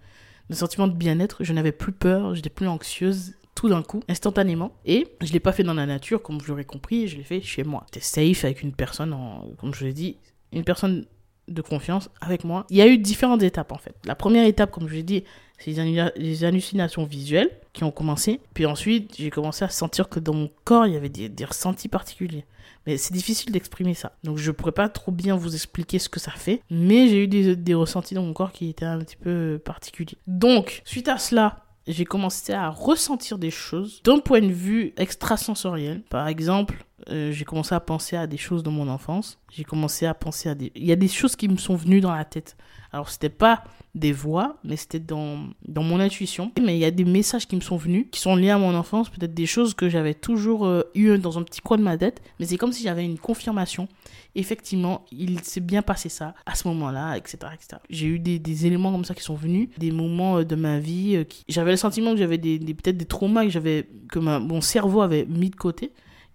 un 0.49 0.55
sentiment 0.55 0.87
de 0.87 0.93
bien-être. 0.93 1.43
Je 1.43 1.53
n'avais 1.53 1.71
plus 1.71 1.93
peur, 1.93 2.35
j'étais 2.35 2.49
plus 2.49 2.67
anxieuse 2.67 3.33
tout 3.55 3.69
d'un 3.69 3.81
coup, 3.81 4.01
instantanément. 4.09 4.73
Et 4.85 5.07
je 5.21 5.31
l'ai 5.31 5.39
pas 5.39 5.53
fait 5.53 5.63
dans 5.63 5.73
la 5.73 5.85
nature, 5.85 6.21
comme 6.21 6.37
vous 6.37 6.47
l'aurez 6.47 6.65
compris, 6.65 7.07
je 7.07 7.15
l'ai 7.15 7.23
fait 7.23 7.41
chez 7.41 7.63
moi. 7.63 7.85
J'étais 7.87 8.05
safe 8.05 8.43
avec 8.43 8.61
une 8.61 8.73
personne, 8.73 9.13
en, 9.13 9.47
comme 9.57 9.73
je 9.73 9.85
l'ai 9.85 9.93
dit, 9.93 10.17
une 10.51 10.65
personne 10.65 11.05
de 11.47 11.61
confiance 11.61 12.09
avec 12.19 12.43
moi. 12.43 12.65
Il 12.69 12.77
y 12.77 12.81
a 12.81 12.87
eu 12.87 12.97
différentes 12.97 13.43
étapes 13.43 13.71
en 13.71 13.77
fait. 13.77 13.95
La 14.05 14.15
première 14.15 14.45
étape, 14.45 14.71
comme 14.71 14.87
je 14.87 14.95
l'ai 14.95 15.03
dit, 15.03 15.23
c'est 15.63 15.71
les 16.15 16.43
hallucinations 16.43 17.05
visuelles 17.05 17.51
qui 17.73 17.83
ont 17.83 17.91
commencé. 17.91 18.41
Puis 18.53 18.65
ensuite, 18.65 19.15
j'ai 19.17 19.29
commencé 19.29 19.63
à 19.63 19.69
sentir 19.69 20.09
que 20.09 20.19
dans 20.19 20.33
mon 20.33 20.49
corps, 20.63 20.87
il 20.87 20.93
y 20.93 20.97
avait 20.97 21.09
des, 21.09 21.45
ressentis 21.45 21.87
particuliers. 21.87 22.45
Mais 22.87 22.97
c'est 22.97 23.13
difficile 23.13 23.51
d'exprimer 23.51 23.93
ça. 23.93 24.13
Donc 24.23 24.37
je 24.37 24.51
pourrais 24.51 24.71
pas 24.71 24.89
trop 24.89 25.11
bien 25.11 25.35
vous 25.35 25.53
expliquer 25.53 25.99
ce 25.99 26.09
que 26.09 26.19
ça 26.19 26.31
fait. 26.31 26.61
Mais 26.71 27.07
j'ai 27.07 27.23
eu 27.23 27.27
des, 27.27 27.55
des 27.55 27.73
ressentis 27.73 28.15
dans 28.15 28.23
mon 28.23 28.33
corps 28.33 28.51
qui 28.51 28.69
étaient 28.69 28.85
un 28.85 28.99
petit 28.99 29.17
peu 29.17 29.61
particuliers. 29.63 30.17
Donc, 30.25 30.81
suite 30.83 31.07
à 31.07 31.17
cela, 31.17 31.63
j'ai 31.87 32.05
commencé 32.05 32.53
à 32.53 32.69
ressentir 32.69 33.37
des 33.37 33.51
choses 33.51 34.01
d'un 34.03 34.19
point 34.19 34.41
de 34.41 34.51
vue 34.51 34.93
extrasensoriel. 34.97 36.01
Par 36.09 36.27
exemple, 36.27 36.85
euh, 37.09 37.31
j'ai 37.31 37.45
commencé 37.45 37.75
à 37.75 37.79
penser 37.79 38.15
à 38.15 38.27
des 38.27 38.37
choses 38.37 38.63
dans 38.63 38.71
mon 38.71 38.87
enfance. 38.87 39.39
J'ai 39.51 39.63
commencé 39.63 40.05
à 40.05 40.13
penser 40.13 40.49
à 40.49 40.55
des... 40.55 40.71
Il 40.75 40.85
y 40.85 40.91
a 40.91 40.95
des 40.95 41.07
choses 41.07 41.35
qui 41.35 41.47
me 41.47 41.57
sont 41.57 41.75
venues 41.75 42.01
dans 42.01 42.13
la 42.13 42.25
tête. 42.25 42.55
Alors, 42.93 43.09
c'était 43.09 43.29
pas 43.29 43.63
des 43.95 44.11
voix, 44.11 44.57
mais 44.63 44.75
c'était 44.75 44.99
dans, 44.99 45.47
dans 45.67 45.83
mon 45.83 45.99
intuition. 45.99 46.51
Mais 46.61 46.75
il 46.75 46.79
y 46.79 46.85
a 46.85 46.91
des 46.91 47.05
messages 47.05 47.47
qui 47.47 47.55
me 47.55 47.61
sont 47.61 47.77
venus, 47.77 48.07
qui 48.11 48.19
sont 48.19 48.35
liés 48.35 48.49
à 48.49 48.57
mon 48.57 48.73
enfance, 48.75 49.09
peut-être 49.09 49.33
des 49.33 49.45
choses 49.45 49.73
que 49.73 49.89
j'avais 49.89 50.13
toujours 50.13 50.65
euh, 50.65 50.83
eues 50.95 51.17
dans 51.17 51.37
un 51.37 51.43
petit 51.43 51.61
coin 51.61 51.77
de 51.77 51.83
ma 51.83 51.97
tête, 51.97 52.21
mais 52.39 52.45
c'est 52.45 52.57
comme 52.57 52.71
si 52.71 52.83
j'avais 52.83 53.05
une 53.05 53.17
confirmation. 53.17 53.87
Effectivement, 54.35 55.05
il 55.11 55.41
s'est 55.41 55.61
bien 55.61 55.81
passé 55.81 56.09
ça 56.09 56.35
à 56.45 56.55
ce 56.55 56.67
moment-là, 56.69 57.17
etc. 57.17 57.37
etc. 57.53 57.81
J'ai 57.89 58.07
eu 58.07 58.19
des, 58.19 58.39
des, 58.39 58.65
éléments 58.65 58.91
comme 58.91 59.05
ça 59.05 59.13
qui 59.13 59.23
sont 59.23 59.35
venus, 59.35 59.69
des 59.77 59.91
moments 59.91 60.37
euh, 60.37 60.45
de 60.45 60.55
ma 60.55 60.79
vie. 60.79 61.15
Euh. 61.17 61.23
J'avais 61.49 61.71
le 61.71 61.77
sentiment 61.77 62.11
que 62.11 62.17
j'avais 62.17 62.37
des, 62.37 62.59
peut-être 62.59 62.97
des 62.97 63.05
traumas 63.05 63.45
que, 63.45 63.85
que 64.07 64.19
mon 64.19 64.61
cerveau 64.61 65.01
avait 65.01 65.25
mis 65.25 65.49
de 65.49 65.55
côté 65.55 65.91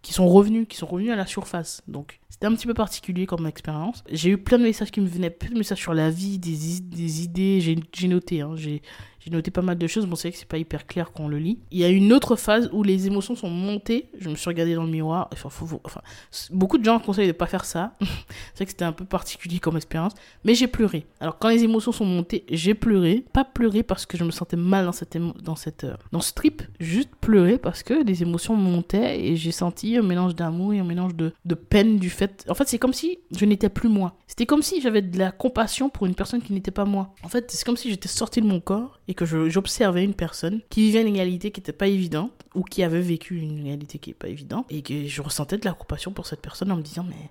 qui 0.06 0.12
sont 0.12 0.28
revenus, 0.28 0.68
qui 0.68 0.76
sont 0.76 0.86
revenus 0.86 1.10
à 1.10 1.16
la 1.16 1.26
surface. 1.26 1.82
Donc, 1.88 2.20
c'était 2.28 2.46
un 2.46 2.54
petit 2.54 2.68
peu 2.68 2.74
particulier 2.74 3.26
comme 3.26 3.44
expérience. 3.44 4.04
J'ai 4.08 4.30
eu 4.30 4.38
plein 4.38 4.56
de 4.56 4.62
messages 4.62 4.92
qui 4.92 5.00
me 5.00 5.08
venaient, 5.08 5.30
plein 5.30 5.50
de 5.50 5.58
messages 5.58 5.80
sur 5.80 5.94
la 5.94 6.10
vie, 6.10 6.38
des, 6.38 7.24
idées. 7.24 7.60
J'ai 7.60 8.06
noté, 8.06 8.40
hein, 8.40 8.52
j'ai 8.54 8.82
J'ai 9.26 9.32
noté 9.32 9.50
pas 9.50 9.62
mal 9.62 9.76
de 9.76 9.86
choses. 9.88 10.06
Bon, 10.06 10.14
c'est 10.14 10.28
vrai 10.28 10.32
que 10.32 10.38
c'est 10.38 10.46
pas 10.46 10.56
hyper 10.56 10.86
clair 10.86 11.10
quand 11.12 11.24
on 11.24 11.28
le 11.28 11.38
lit. 11.38 11.58
Il 11.72 11.78
y 11.80 11.84
a 11.84 11.88
une 11.88 12.12
autre 12.12 12.36
phase 12.36 12.70
où 12.72 12.84
les 12.84 13.08
émotions 13.08 13.34
sont 13.34 13.50
montées. 13.50 14.08
Je 14.20 14.28
me 14.28 14.36
suis 14.36 14.48
regardé 14.48 14.76
dans 14.76 14.84
le 14.84 14.88
miroir. 14.88 15.28
Enfin, 15.32 16.00
beaucoup 16.52 16.78
de 16.78 16.84
gens 16.84 17.00
conseillent 17.00 17.26
de 17.26 17.32
pas 17.32 17.46
faire 17.46 17.64
ça. 17.64 17.94
c'est 18.00 18.58
vrai 18.58 18.66
que 18.66 18.70
c'était 18.70 18.84
un 18.84 18.92
peu 18.92 19.04
particulier 19.04 19.58
comme 19.58 19.76
expérience. 19.76 20.12
Mais 20.44 20.54
j'ai 20.54 20.68
pleuré. 20.68 21.06
Alors, 21.18 21.38
quand 21.38 21.48
les 21.48 21.64
émotions 21.64 21.90
sont 21.90 22.04
montées, 22.04 22.44
j'ai 22.48 22.74
pleuré. 22.74 23.24
Pas 23.32 23.44
pleuré 23.44 23.82
parce 23.82 24.06
que 24.06 24.16
je 24.16 24.22
me 24.22 24.30
sentais 24.30 24.56
mal 24.56 24.84
dans 24.84 24.92
cette, 24.92 25.18
dans 25.42 25.56
cette, 25.56 25.82
euh, 25.82 25.96
dans 26.12 26.20
ce 26.20 26.32
trip. 26.32 26.62
Juste 26.78 27.10
pleurer 27.20 27.58
parce 27.58 27.82
que 27.82 27.94
les 27.94 28.22
émotions 28.22 28.54
montaient 28.54 29.20
et 29.20 29.34
j'ai 29.34 29.50
senti 29.50 29.96
un 29.96 30.02
mélange 30.02 30.36
d'amour 30.36 30.72
et 30.72 30.78
un 30.78 30.84
mélange 30.84 31.16
de, 31.16 31.32
de 31.44 31.54
peine 31.56 31.98
du 31.98 32.10
fait. 32.10 32.46
En 32.48 32.54
fait, 32.54 32.68
c'est 32.68 32.78
comme 32.78 32.92
si 32.92 33.18
je 33.36 33.44
n'étais 33.44 33.70
plus 33.70 33.88
moi. 33.88 34.14
C'était 34.28 34.46
comme 34.46 34.62
si 34.62 34.80
j'avais 34.80 35.02
de 35.02 35.18
la 35.18 35.32
compassion 35.32 35.88
pour 35.88 36.06
une 36.06 36.14
personne 36.14 36.42
qui 36.42 36.52
n'était 36.52 36.70
pas 36.70 36.84
moi. 36.84 37.12
En 37.24 37.28
fait, 37.28 37.50
c'est 37.50 37.64
comme 37.64 37.76
si 37.76 37.90
j'étais 37.90 38.08
sorti 38.08 38.40
de 38.40 38.46
mon 38.46 38.60
corps 38.60 39.00
et 39.08 39.14
que 39.16 39.24
j'observais 39.24 40.04
une 40.04 40.14
personne 40.14 40.60
qui 40.70 40.82
vivait 40.82 41.00
une 41.00 41.14
égalité 41.14 41.50
qui 41.50 41.60
n'était 41.60 41.72
pas 41.72 41.88
évidente 41.88 42.32
ou 42.54 42.62
qui 42.62 42.82
avait 42.84 43.00
vécu 43.00 43.38
une 43.38 43.66
égalité 43.66 43.98
qui 43.98 44.10
n'est 44.10 44.14
pas 44.14 44.28
évidente 44.28 44.66
et 44.70 44.82
que 44.82 45.06
je 45.06 45.22
ressentais 45.22 45.58
de 45.58 45.64
la 45.64 45.72
compassion 45.72 46.12
pour 46.12 46.26
cette 46.26 46.40
personne 46.40 46.70
en 46.70 46.76
me 46.76 46.82
disant 46.82 47.04
mais 47.08 47.30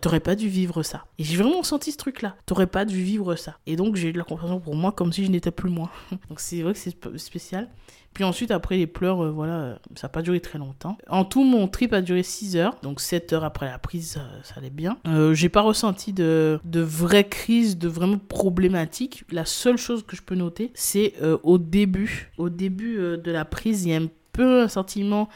T'aurais 0.00 0.20
pas 0.20 0.34
dû 0.34 0.48
vivre 0.48 0.82
ça. 0.82 1.04
Et 1.18 1.24
j'ai 1.24 1.36
vraiment 1.36 1.62
senti 1.62 1.92
ce 1.92 1.96
truc-là. 1.96 2.36
T'aurais 2.46 2.66
pas 2.66 2.84
dû 2.84 3.02
vivre 3.02 3.36
ça. 3.36 3.58
Et 3.66 3.76
donc 3.76 3.96
j'ai 3.96 4.08
eu 4.08 4.12
de 4.12 4.18
la 4.18 4.24
compassion 4.24 4.60
pour 4.60 4.74
moi 4.74 4.92
comme 4.92 5.12
si 5.12 5.24
je 5.24 5.30
n'étais 5.30 5.50
plus 5.50 5.70
moi. 5.70 5.90
donc 6.28 6.40
c'est 6.40 6.62
vrai 6.62 6.72
que 6.72 6.78
c'est 6.78 7.18
spécial. 7.18 7.68
Puis 8.14 8.22
ensuite, 8.22 8.52
après 8.52 8.76
les 8.76 8.86
pleurs, 8.86 9.24
euh, 9.24 9.30
voilà, 9.30 9.54
euh, 9.54 9.76
ça 9.96 10.06
n'a 10.06 10.08
pas 10.08 10.22
duré 10.22 10.40
très 10.40 10.58
longtemps. 10.58 10.96
En 11.08 11.24
tout, 11.24 11.42
mon 11.42 11.66
trip 11.66 11.92
a 11.92 12.00
duré 12.00 12.22
6 12.22 12.56
heures. 12.56 12.76
Donc 12.82 13.00
7 13.00 13.32
heures 13.32 13.44
après 13.44 13.66
la 13.66 13.78
prise, 13.78 14.20
ça, 14.44 14.54
allait 14.56 14.70
bien. 14.70 14.98
Euh, 15.08 15.34
j'ai 15.34 15.48
pas 15.48 15.62
ressenti 15.62 16.12
de, 16.12 16.60
de 16.64 16.80
vraie 16.80 17.28
crise, 17.28 17.76
de 17.76 17.88
vraiment 17.88 18.18
problématique. 18.18 19.24
La 19.32 19.44
seule 19.44 19.76
chose 19.76 20.06
que 20.06 20.16
je 20.16 20.22
peux 20.22 20.36
noter, 20.36 20.70
c'est 20.74 21.14
au 21.42 21.58
début. 21.58 22.32
Au 22.38 22.48
début 22.48 22.96
de 22.96 23.30
la 23.32 23.44
prise, 23.44 23.84
il 23.84 23.90
y 23.90 23.94
a 23.94 23.98
un 23.98 24.08
peu 24.32 24.62
un 24.62 24.68
sentiment 24.68 25.28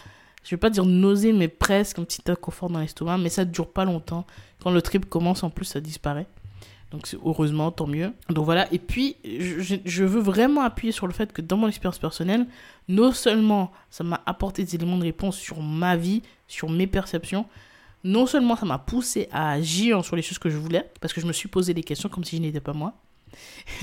je 0.45 0.51
vais 0.51 0.57
pas 0.57 0.71
dire 0.71 0.85
nausée, 0.85 1.33
mais 1.33 1.49
presque 1.49 1.99
un 1.99 2.05
petit 2.05 2.23
inconfort 2.27 2.71
dans 2.71 2.81
l'estomac, 2.81 3.19
mais 3.19 3.29
ça 3.29 3.45
ne 3.45 3.51
dure 3.51 3.71
pas 3.71 3.85
longtemps. 3.85 4.27
Quand 4.63 4.71
le 4.71 4.83
trip 4.83 5.09
commence, 5.09 5.43
en 5.43 5.51
plus, 5.51 5.65
ça 5.65 5.81
disparaît. 5.81 6.27
Donc 6.91 7.15
heureusement, 7.23 7.71
tant 7.71 7.87
mieux. 7.87 8.13
Donc 8.31 8.45
voilà, 8.47 8.73
et 8.73 8.79
puis 8.79 9.17
je, 9.25 10.05
veux 10.05 10.21
vraiment 10.21 10.63
appuyer 10.63 10.91
sur 10.91 11.07
le 11.07 11.13
fait 11.13 11.33
que 11.33 11.43
dans 11.43 11.59
mon 11.59 11.69
expérience 11.69 11.99
personnelle, 11.99 12.47
non 12.89 13.13
seulement 13.13 13.73
ça 13.91 14.05
m'a 14.05 14.23
apporté 14.25 14.65
des 14.65 14.75
éléments 14.75 14.97
de 14.97 15.03
réponse 15.03 15.37
sur 15.37 15.61
ma 15.61 15.97
vie, 15.97 16.23
sur 16.47 16.71
mes 16.71 16.87
perceptions, 16.87 17.45
non 18.05 18.27
seulement 18.27 18.57
ça 18.57 18.65
m'a 18.65 18.79
poussé 18.79 19.29
à 19.33 19.51
agir 19.51 20.03
sur 20.03 20.17
les 20.17 20.23
choses 20.23 20.39
que 20.39 20.49
je 20.49 20.57
voulais, 20.57 20.91
parce 21.01 21.13
que 21.13 21.21
je 21.21 21.27
me 21.27 21.33
suis 21.35 21.49
posé 21.49 21.75
des 21.75 21.83
questions 21.83 22.09
comme 22.09 22.25
si 22.25 22.37
je 22.39 22.43
n'étais 22.43 22.61
pas 22.61 22.73
moi, 22.73 22.95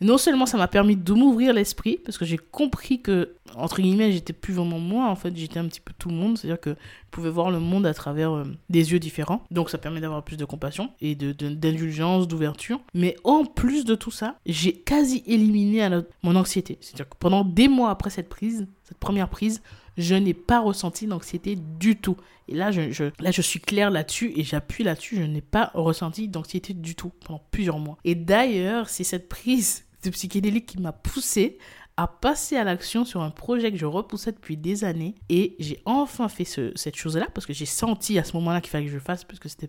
non 0.00 0.18
seulement 0.18 0.46
ça 0.46 0.58
m'a 0.58 0.68
permis 0.68 0.96
de 0.96 1.12
m'ouvrir 1.12 1.52
l'esprit, 1.52 1.98
parce 2.04 2.18
que 2.18 2.24
j'ai 2.24 2.38
compris 2.38 3.00
que, 3.00 3.34
entre 3.54 3.80
guillemets, 3.80 4.12
j'étais 4.12 4.32
plus 4.32 4.54
vraiment 4.54 4.78
moi, 4.78 5.08
en 5.08 5.16
fait, 5.16 5.34
j'étais 5.36 5.58
un 5.58 5.66
petit 5.66 5.80
peu 5.80 5.92
tout 5.98 6.08
le 6.08 6.14
monde, 6.14 6.36
c'est-à-dire 6.36 6.60
que 6.60 6.70
je 6.70 7.10
pouvais 7.10 7.30
voir 7.30 7.50
le 7.50 7.60
monde 7.60 7.86
à 7.86 7.94
travers 7.94 8.32
euh, 8.32 8.44
des 8.68 8.92
yeux 8.92 8.98
différents. 8.98 9.42
Donc 9.50 9.70
ça 9.70 9.78
permet 9.78 10.00
d'avoir 10.00 10.22
plus 10.22 10.36
de 10.36 10.44
compassion 10.44 10.90
et 11.00 11.14
d'indulgence, 11.14 12.26
de, 12.26 12.30
d'ouverture. 12.30 12.80
Mais 12.94 13.16
en 13.24 13.44
plus 13.44 13.84
de 13.84 13.94
tout 13.94 14.10
ça, 14.10 14.36
j'ai 14.44 14.74
quasi 14.74 15.22
éliminé 15.26 15.88
mon 16.22 16.36
anxiété. 16.36 16.78
C'est-à-dire 16.80 17.08
que 17.08 17.16
pendant 17.18 17.44
des 17.44 17.68
mois 17.68 17.90
après 17.90 18.10
cette 18.10 18.28
prise, 18.28 18.66
cette 18.84 18.98
première 18.98 19.28
prise, 19.28 19.62
je 19.96 20.14
n'ai 20.14 20.34
pas 20.34 20.60
ressenti 20.60 21.06
d'anxiété 21.06 21.56
du 21.56 21.96
tout. 21.96 22.16
Et 22.48 22.54
là, 22.54 22.70
je, 22.70 23.04
là, 23.18 23.30
je 23.30 23.42
suis 23.42 23.60
claire 23.60 23.90
là-dessus 23.90 24.32
et 24.36 24.44
j'appuie 24.44 24.84
là-dessus. 24.84 25.16
Je 25.16 25.22
n'ai 25.22 25.40
pas 25.40 25.70
ressenti 25.74 26.28
d'anxiété 26.28 26.74
du 26.74 26.94
tout 26.94 27.12
pendant 27.24 27.42
plusieurs 27.50 27.78
mois. 27.78 27.96
Et 28.04 28.14
d'ailleurs, 28.14 28.88
c'est 28.88 29.04
cette 29.04 29.28
prise 29.28 29.85
psychédélique 30.10 30.66
qui 30.66 30.80
m'a 30.80 30.92
poussé 30.92 31.58
à 31.96 32.06
passer 32.06 32.56
à 32.56 32.64
l'action 32.64 33.04
sur 33.04 33.22
un 33.22 33.30
projet 33.30 33.72
que 33.72 33.78
je 33.78 33.86
repoussais 33.86 34.32
depuis 34.32 34.56
des 34.56 34.84
années. 34.84 35.14
Et 35.28 35.56
j'ai 35.58 35.80
enfin 35.86 36.28
fait 36.28 36.44
cette 36.44 36.96
chose-là 36.96 37.26
parce 37.32 37.46
que 37.46 37.54
j'ai 37.54 37.66
senti 37.66 38.18
à 38.18 38.24
ce 38.24 38.34
moment-là 38.36 38.60
qu'il 38.60 38.70
fallait 38.70 38.86
que 38.86 38.92
je 38.92 38.98
fasse 38.98 39.24
parce 39.24 39.38
que 39.38 39.48
c'était 39.48 39.68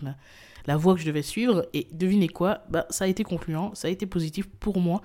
la 0.65 0.77
voie 0.77 0.95
que 0.95 0.99
je 1.01 1.05
devais 1.05 1.21
suivre. 1.21 1.65
Et 1.73 1.87
devinez 1.91 2.27
quoi? 2.27 2.65
Bah, 2.69 2.85
Ça 2.89 3.05
a 3.05 3.07
été 3.07 3.23
concluant, 3.23 3.73
ça 3.75 3.87
a 3.87 3.91
été 3.91 4.05
positif 4.05 4.47
pour 4.59 4.79
moi. 4.79 5.01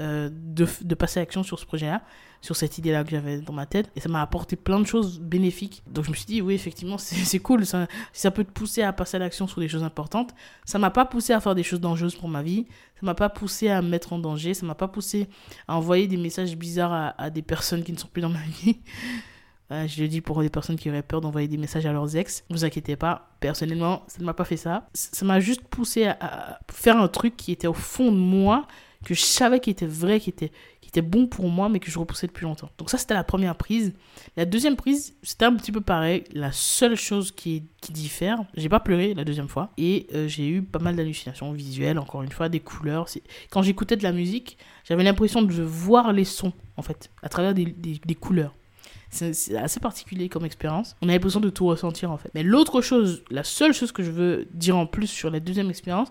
Euh, 0.00 0.28
de, 0.28 0.66
de, 0.82 0.94
passer 0.96 1.20
à 1.20 1.22
l'action 1.22 1.44
sur 1.44 1.60
ce 1.60 1.66
projet-là, 1.66 2.02
sur 2.40 2.56
cette 2.56 2.78
idée-là 2.78 3.04
que 3.04 3.10
j'avais 3.10 3.40
dans 3.40 3.52
ma 3.52 3.64
tête. 3.64 3.92
Et 3.94 4.00
ça 4.00 4.08
m'a 4.08 4.22
apporté 4.22 4.56
plein 4.56 4.80
de 4.80 4.86
choses 4.86 5.20
bénéfiques. 5.20 5.84
Donc 5.86 6.04
je 6.04 6.10
me 6.10 6.16
suis 6.16 6.26
dit, 6.26 6.42
oui, 6.42 6.54
effectivement, 6.54 6.98
c'est 6.98 7.38
cool. 7.38 7.64
Ça, 7.64 7.86
si 8.12 8.22
ça 8.22 8.32
peut 8.32 8.42
te 8.42 8.50
pousser 8.50 8.82
à 8.82 8.92
passer 8.92 9.18
à 9.18 9.20
l'action 9.20 9.46
sur 9.46 9.60
des 9.60 9.68
choses 9.68 9.84
importantes, 9.84 10.34
ça 10.64 10.80
m'a 10.80 10.90
pas 10.90 11.04
poussé 11.04 11.32
à 11.32 11.40
faire 11.40 11.54
des 11.54 11.62
choses 11.62 11.80
dangereuses 11.80 12.16
pour 12.16 12.28
ma 12.28 12.42
vie. 12.42 12.66
Ça 12.96 13.06
m'a 13.06 13.14
pas 13.14 13.28
poussé 13.28 13.68
à 13.68 13.82
me 13.82 13.88
mettre 13.88 14.12
en 14.12 14.18
danger. 14.18 14.52
Ça 14.52 14.66
m'a 14.66 14.74
pas 14.74 14.88
poussé 14.88 15.28
à 15.68 15.76
envoyer 15.76 16.08
des 16.08 16.16
messages 16.16 16.56
bizarres 16.56 17.14
à, 17.16 17.30
des 17.30 17.42
personnes 17.42 17.84
qui 17.84 17.92
ne 17.92 17.98
sont 17.98 18.08
plus 18.08 18.22
dans 18.22 18.30
ma 18.30 18.42
vie. 18.42 18.80
je 19.70 20.02
le 20.02 20.08
dis 20.08 20.20
pour 20.20 20.40
des 20.40 20.50
personnes 20.50 20.76
qui 20.76 20.90
auraient 20.90 21.02
peur 21.02 21.20
d'envoyer 21.20 21.46
des 21.46 21.56
messages 21.56 21.86
à 21.86 21.92
leurs 21.92 22.16
ex. 22.16 22.42
Vous 22.50 22.64
inquiétez 22.64 22.96
pas, 22.96 23.30
personnellement, 23.38 24.02
ça 24.08 24.18
ne 24.18 24.24
m'a 24.24 24.34
pas 24.34 24.44
fait 24.44 24.56
ça. 24.56 24.88
Ça 24.92 25.24
m'a 25.24 25.38
juste 25.38 25.62
poussé 25.62 26.06
à, 26.06 26.58
faire 26.68 26.96
un 26.96 27.06
truc 27.06 27.36
qui 27.36 27.52
était 27.52 27.68
au 27.68 27.74
fond 27.74 28.10
de 28.10 28.18
moi, 28.18 28.66
que 29.04 29.14
je 29.14 29.22
savais 29.22 29.60
qui 29.60 29.70
était 29.70 29.86
vrai, 29.86 30.20
qui 30.20 30.30
était, 30.30 30.50
bon 31.02 31.26
pour 31.26 31.48
moi, 31.48 31.68
mais 31.68 31.80
que 31.80 31.90
je 31.90 31.98
repoussais 31.98 32.28
depuis 32.28 32.44
longtemps. 32.44 32.70
Donc 32.78 32.88
ça, 32.88 32.98
c'était 32.98 33.14
la 33.14 33.24
première 33.24 33.56
prise. 33.56 33.94
La 34.36 34.44
deuxième 34.44 34.76
prise, 34.76 35.16
c'était 35.22 35.44
un 35.44 35.54
petit 35.54 35.72
peu 35.72 35.80
pareil. 35.80 36.24
La 36.32 36.52
seule 36.52 36.96
chose 36.96 37.32
qui, 37.32 37.64
qui 37.80 37.92
diffère, 37.92 38.44
j'ai 38.56 38.68
pas 38.68 38.80
pleuré 38.80 39.12
la 39.14 39.24
deuxième 39.24 39.48
fois, 39.48 39.72
et 39.76 40.06
euh, 40.14 40.28
j'ai 40.28 40.48
eu 40.48 40.62
pas 40.62 40.78
mal 40.78 40.94
d'hallucinations 40.94 41.52
visuelles, 41.52 41.98
encore 41.98 42.22
une 42.22 42.30
fois, 42.30 42.48
des 42.48 42.60
couleurs. 42.60 43.08
Quand 43.50 43.62
j'écoutais 43.62 43.96
de 43.96 44.04
la 44.04 44.12
musique, 44.12 44.56
j'avais 44.84 45.02
l'impression 45.02 45.42
de 45.42 45.62
voir 45.62 46.12
les 46.12 46.24
sons, 46.24 46.52
en 46.76 46.82
fait, 46.82 47.10
à 47.22 47.28
travers 47.28 47.54
des, 47.54 47.64
des, 47.64 48.00
des 48.04 48.14
couleurs. 48.14 48.54
C'est 49.14 49.56
assez 49.56 49.78
particulier 49.78 50.28
comme 50.28 50.44
expérience. 50.44 50.96
On 51.00 51.08
avait 51.08 51.20
besoin 51.20 51.40
de 51.40 51.48
tout 51.48 51.66
ressentir 51.66 52.10
en 52.10 52.16
fait. 52.16 52.30
Mais 52.34 52.42
l'autre 52.42 52.80
chose, 52.80 53.22
la 53.30 53.44
seule 53.44 53.72
chose 53.72 53.92
que 53.92 54.02
je 54.02 54.10
veux 54.10 54.48
dire 54.52 54.76
en 54.76 54.86
plus 54.86 55.06
sur 55.06 55.30
la 55.30 55.38
deuxième 55.38 55.70
expérience, 55.70 56.08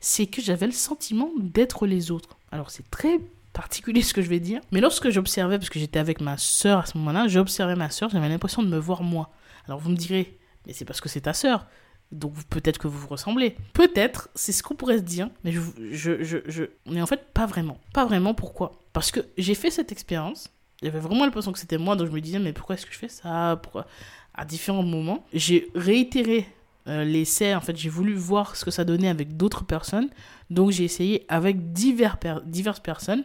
c'est 0.00 0.26
que 0.26 0.40
j'avais 0.42 0.66
le 0.66 0.72
sentiment 0.72 1.30
d'être 1.38 1.86
les 1.86 2.10
autres. 2.10 2.36
Alors 2.52 2.70
c'est 2.70 2.88
très 2.90 3.18
particulier 3.52 4.02
ce 4.02 4.12
que 4.12 4.22
je 4.22 4.28
vais 4.28 4.40
dire, 4.40 4.60
mais 4.70 4.80
lorsque 4.80 5.08
j'observais, 5.10 5.58
parce 5.58 5.70
que 5.70 5.78
j'étais 5.78 5.98
avec 5.98 6.20
ma 6.20 6.36
soeur 6.36 6.80
à 6.80 6.86
ce 6.86 6.98
moment-là, 6.98 7.26
j'observais 7.26 7.76
ma 7.76 7.90
soeur, 7.90 8.10
j'avais 8.10 8.28
l'impression 8.28 8.62
de 8.62 8.68
me 8.68 8.78
voir 8.78 9.02
moi. 9.02 9.30
Alors 9.66 9.80
vous 9.80 9.90
me 9.90 9.96
direz, 9.96 10.38
mais 10.66 10.72
c'est 10.72 10.84
parce 10.84 11.00
que 11.00 11.08
c'est 11.08 11.22
ta 11.22 11.32
soeur. 11.32 11.66
Donc 12.12 12.34
peut-être 12.50 12.78
que 12.78 12.86
vous 12.86 12.98
vous 12.98 13.08
ressemblez. 13.08 13.56
Peut-être, 13.72 14.28
c'est 14.34 14.52
ce 14.52 14.62
qu'on 14.62 14.74
pourrait 14.74 14.98
se 14.98 15.02
dire, 15.02 15.28
mais 15.42 15.52
je, 15.52 15.60
je, 15.90 16.22
je, 16.22 16.38
je... 16.46 16.64
En 17.00 17.06
fait, 17.06 17.32
pas 17.32 17.46
vraiment. 17.46 17.78
Pas 17.92 18.04
vraiment, 18.04 18.34
pourquoi? 18.34 18.80
Parce 18.92 19.10
que 19.10 19.20
j'ai 19.38 19.54
fait 19.54 19.70
cette 19.70 19.90
expérience, 19.90 20.50
j'avais 20.82 21.00
vraiment 21.00 21.24
l'impression 21.24 21.52
que 21.52 21.58
c'était 21.58 21.78
moi, 21.78 21.96
donc 21.96 22.08
je 22.08 22.12
me 22.12 22.20
disais, 22.20 22.38
mais 22.38 22.52
pourquoi 22.52 22.74
est-ce 22.76 22.86
que 22.86 22.92
je 22.92 22.98
fais 22.98 23.08
ça? 23.08 23.58
Pourquoi? 23.62 23.86
À 24.34 24.44
différents 24.44 24.82
moments, 24.82 25.24
j'ai 25.32 25.68
réitéré 25.74 26.46
euh, 26.88 27.04
l'essai, 27.04 27.54
en 27.54 27.60
fait, 27.60 27.76
j'ai 27.76 27.88
voulu 27.88 28.14
voir 28.14 28.56
ce 28.56 28.64
que 28.64 28.70
ça 28.70 28.84
donnait 28.84 29.08
avec 29.08 29.36
d'autres 29.36 29.64
personnes. 29.64 30.08
Donc, 30.50 30.70
j'ai 30.70 30.84
essayé 30.84 31.24
avec 31.28 31.72
divers 31.72 32.18
diverses 32.44 32.80
personnes. 32.80 33.24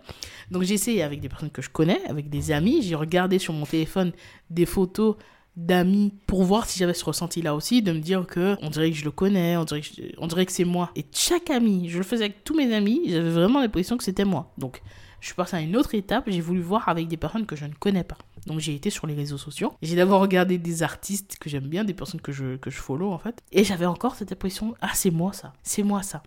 Donc, 0.50 0.64
j'ai 0.64 0.74
essayé 0.74 1.04
avec 1.04 1.20
des 1.20 1.30
personnes 1.30 1.52
que 1.52 1.62
je 1.62 1.70
connais, 1.70 2.02
avec 2.08 2.30
des 2.30 2.52
amis. 2.52 2.82
J'ai 2.82 2.96
regardé 2.96 3.40
sur 3.40 3.54
mon 3.54 3.66
téléphone 3.66 4.12
des 4.50 4.66
photos 4.66 5.16
d'amis 5.58 6.14
pour 6.28 6.44
voir 6.44 6.66
si 6.66 6.80
j'avais 6.80 6.94
ce 6.94 7.04
ressenti 7.04 7.42
là 7.42 7.54
aussi 7.56 7.82
de 7.82 7.92
me 7.92 8.00
dire 8.00 8.26
que 8.26 8.56
on 8.62 8.70
dirait 8.70 8.90
que 8.90 8.96
je 8.96 9.04
le 9.04 9.12
connais 9.12 9.58
on 9.58 9.66
dirait 9.66 9.82
que, 9.82 9.88
on 10.18 10.28
dirait 10.28 10.46
que 10.46 10.52
c'est 10.52 10.64
moi 10.64 10.92
et 10.96 11.06
chaque 11.12 11.50
ami 11.50 11.90
je 11.90 11.98
le 11.98 12.06
faisais 12.06 12.24
avec 12.24 12.46
tous 12.46 12.56
mes 12.56 12.74
amis 12.74 13.02
j'avais 13.08 13.30
vraiment 13.32 13.60
l'impression 13.60 13.98
que 13.98 14.04
c'était 14.06 14.24
moi 14.24 14.54
donc 14.58 14.82
je 15.22 15.28
suis 15.28 15.36
passé 15.36 15.56
à 15.56 15.62
une 15.62 15.78
autre 15.78 15.96
étape 15.96 16.26
j'ai 16.28 16.42
voulu 16.42 16.62
voir 16.62 16.90
avec 16.90 17.08
des 17.08 17.18
personnes 17.18 17.46
que 17.46 17.56
je 17.56 17.66
ne 17.66 17.74
connais 17.74 18.04
pas 18.04 18.18
donc 18.48 18.60
j'ai 18.60 18.74
été 18.74 18.90
sur 18.90 19.08
les 19.08 19.14
réseaux 19.14 19.38
sociaux. 19.38 19.74
J'ai 19.82 19.96
d'abord 19.96 20.22
regardé 20.22 20.58
des 20.58 20.84
artistes 20.84 21.38
que 21.40 21.50
j'aime 21.50 21.68
bien, 21.68 21.84
des 21.84 21.94
personnes 21.94 22.22
que 22.22 22.32
je, 22.32 22.58
que 22.58 22.70
je 22.70 22.78
follow 22.78 23.12
en 23.12 23.18
fait. 23.18 23.42
Et 23.52 23.64
j'avais 23.64 23.86
encore 23.86 24.16
cette 24.16 24.32
impression, 24.32 24.76
ah 24.82 24.92
c'est 24.94 25.12
moi 25.12 25.34
ça, 25.34 25.54
c'est 25.64 25.84
moi 25.84 26.04
ça, 26.04 26.24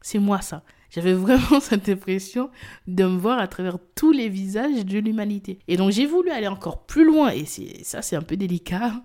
c'est 0.00 0.18
moi 0.18 0.40
ça. 0.40 0.62
J'avais 0.90 1.12
vraiment 1.14 1.60
cette 1.60 1.88
impression 1.88 2.50
de 2.86 3.04
me 3.04 3.18
voir 3.18 3.38
à 3.38 3.48
travers 3.48 3.78
tous 3.94 4.12
les 4.12 4.28
visages 4.28 4.84
de 4.84 4.98
l'humanité. 4.98 5.58
Et 5.68 5.76
donc 5.76 5.90
j'ai 5.90 6.06
voulu 6.06 6.30
aller 6.30 6.48
encore 6.48 6.86
plus 6.86 7.04
loin, 7.04 7.30
et 7.30 7.44
ça 7.82 8.02
c'est 8.02 8.16
un 8.16 8.22
peu 8.22 8.36
délicat, 8.36 9.02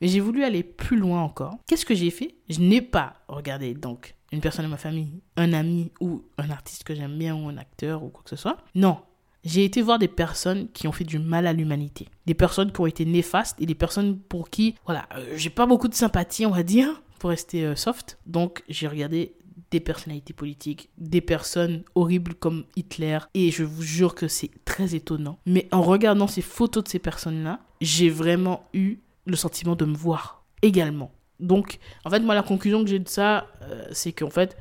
mais 0.00 0.08
j'ai 0.08 0.20
voulu 0.20 0.44
aller 0.44 0.62
plus 0.62 0.96
loin 0.96 1.22
encore. 1.22 1.58
Qu'est-ce 1.66 1.86
que 1.86 1.94
j'ai 1.94 2.10
fait? 2.10 2.36
Je 2.48 2.60
n'ai 2.60 2.80
pas 2.80 3.14
regardé 3.28 3.74
donc 3.74 4.15
une 4.32 4.40
personne 4.40 4.64
de 4.64 4.70
ma 4.70 4.76
famille, 4.76 5.20
un 5.36 5.52
ami 5.52 5.92
ou 6.00 6.24
un 6.38 6.50
artiste 6.50 6.84
que 6.84 6.94
j'aime 6.94 7.16
bien 7.16 7.34
ou 7.34 7.48
un 7.48 7.56
acteur 7.56 8.02
ou 8.02 8.08
quoi 8.08 8.22
que 8.24 8.30
ce 8.30 8.36
soit. 8.36 8.58
Non, 8.74 8.98
j'ai 9.44 9.64
été 9.64 9.80
voir 9.80 9.98
des 9.98 10.08
personnes 10.08 10.68
qui 10.72 10.88
ont 10.88 10.92
fait 10.92 11.04
du 11.04 11.18
mal 11.18 11.46
à 11.46 11.52
l'humanité. 11.52 12.08
Des 12.26 12.34
personnes 12.34 12.72
qui 12.72 12.80
ont 12.80 12.86
été 12.86 13.04
néfastes 13.04 13.60
et 13.60 13.66
des 13.66 13.76
personnes 13.76 14.18
pour 14.18 14.50
qui, 14.50 14.74
voilà, 14.84 15.06
euh, 15.16 15.34
j'ai 15.36 15.50
pas 15.50 15.66
beaucoup 15.66 15.88
de 15.88 15.94
sympathie, 15.94 16.46
on 16.46 16.50
va 16.50 16.64
dire, 16.64 17.02
pour 17.20 17.30
rester 17.30 17.64
euh, 17.64 17.76
soft. 17.76 18.18
Donc, 18.26 18.64
j'ai 18.68 18.88
regardé 18.88 19.36
des 19.70 19.80
personnalités 19.80 20.32
politiques, 20.32 20.90
des 20.98 21.20
personnes 21.20 21.82
horribles 21.94 22.34
comme 22.34 22.64
Hitler, 22.76 23.18
et 23.34 23.50
je 23.50 23.62
vous 23.62 23.82
jure 23.82 24.14
que 24.14 24.28
c'est 24.28 24.50
très 24.64 24.94
étonnant. 24.94 25.38
Mais 25.46 25.68
en 25.70 25.82
regardant 25.82 26.26
ces 26.26 26.42
photos 26.42 26.84
de 26.84 26.88
ces 26.88 26.98
personnes-là, 26.98 27.60
j'ai 27.80 28.10
vraiment 28.10 28.64
eu 28.72 28.98
le 29.26 29.36
sentiment 29.36 29.76
de 29.76 29.84
me 29.84 29.96
voir 29.96 30.44
également. 30.62 31.12
Donc, 31.40 31.78
en 32.04 32.10
fait, 32.10 32.20
moi, 32.20 32.34
la 32.34 32.42
conclusion 32.42 32.82
que 32.82 32.90
j'ai 32.90 32.98
de 32.98 33.08
ça, 33.08 33.46
euh, 33.62 33.86
c'est 33.92 34.12
qu'en 34.12 34.30
fait, 34.30 34.56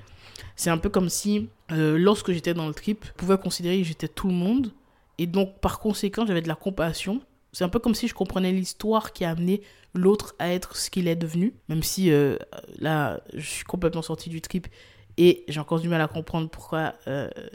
c'est 0.56 0.70
un 0.70 0.78
peu 0.78 0.90
comme 0.90 1.10
si, 1.10 1.50
euh, 1.72 1.98
lorsque 1.98 2.32
j'étais 2.32 2.54
dans 2.54 2.68
le 2.68 2.74
trip, 2.74 3.06
je 3.06 3.12
pouvais 3.14 3.38
considérer 3.38 3.78
que 3.78 3.88
j'étais 3.88 4.08
tout 4.08 4.28
le 4.28 4.34
monde 4.34 4.72
Et 5.18 5.28
donc, 5.28 5.60
par 5.62 5.80
conséquent, 5.80 6.26
j'avais 6.26 6.42
de 6.42 6.48
la 6.48 6.56
compassion. 6.56 7.22
C'est 7.54 7.64
un 7.64 7.70
peu 7.70 7.80
comme 7.80 7.96
si 7.96 8.08
je 8.08 8.14
comprenais 8.14 8.52
l'histoire 8.52 9.14
qui 9.14 9.24
a 9.24 9.30
amené 9.30 9.62
l'autre 9.94 10.36
à 10.40 10.52
être 10.52 10.76
ce 10.76 10.90
qu'il 10.90 11.08
est 11.08 11.16
devenu. 11.16 11.54
Même 11.70 11.84
si 11.84 12.12
euh, 12.12 12.38
là, 12.80 13.22
je 13.34 13.46
suis 13.46 13.64
complètement 13.64 14.02
sorti 14.02 14.30
du 14.30 14.42
trip 14.42 14.68
et 15.18 15.46
j'ai 15.48 15.62
encore 15.62 15.80
du 15.80 15.88
mal 15.88 16.02
à 16.02 16.10
comprendre 16.10 16.50
pourquoi 16.50 16.96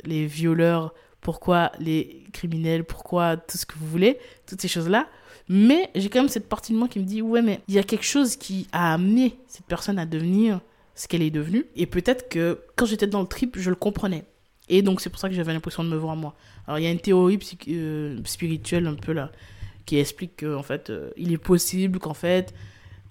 les 0.05 0.25
violeurs, 0.25 0.95
pourquoi 1.21 1.73
les 1.79 2.25
criminels, 2.33 2.85
pourquoi 2.85 3.37
tout 3.37 3.59
ce 3.59 3.67
que 3.67 3.75
vous 3.79 3.87
voulez, 3.87 4.19
toutes 4.47 4.61
ces 4.61 4.69
choses-là. 4.69 5.09
Mais 5.49 5.91
j'ai 5.95 6.09
quand 6.09 6.21
même 6.21 6.29
cette 6.29 6.49
partie 6.49 6.73
de 6.73 6.79
moi 6.79 6.89
qui 6.89 7.01
me 7.01 7.05
dit, 7.05 7.23
ouais, 7.23 7.43
mais 7.43 7.61
il 7.69 7.75
y 7.75 7.79
a 7.79 7.83
quelque 7.83 8.05
chose 8.05 8.37
qui 8.37 8.69
a 8.73 8.95
amené 8.95 9.37
cette 9.49 9.67
personne 9.67 9.99
à 9.99 10.07
devenir 10.07 10.61
ce 10.95 11.09
qu'elle 11.09 11.23
est 11.23 11.31
devenue. 11.31 11.67
Et 11.77 11.87
peut-être 11.87 12.29
que 12.29 12.61
quand 12.77 12.87
j'étais 12.87 13.07
dans 13.07 13.21
le 13.21 13.27
trip, 13.27 13.59
je 13.59 13.71
le 13.71 13.77
comprenais. 13.77 14.25
Et 14.69 14.83
donc 14.83 15.01
c'est 15.01 15.11
pour 15.11 15.19
ça 15.19 15.29
que 15.29 15.35
j'avais 15.35 15.53
l'impression 15.53 15.83
de 15.83 15.89
me 15.89 15.97
voir 15.97 16.15
moi. 16.15 16.35
Alors 16.67 16.79
il 16.79 16.85
y 16.85 16.87
a 16.87 16.91
une 16.91 17.01
théorie 17.01 17.39
euh, 17.69 18.21
spirituelle 18.25 18.87
un 18.87 18.95
peu 18.95 19.13
là 19.13 19.33
qui 19.85 19.99
explique 19.99 20.45
qu'en 20.45 20.63
fait 20.63 20.91
euh, 20.91 21.11
il 21.17 21.33
est 21.33 21.39
possible 21.39 21.99
qu'en 21.99 22.15
fait 22.15 22.55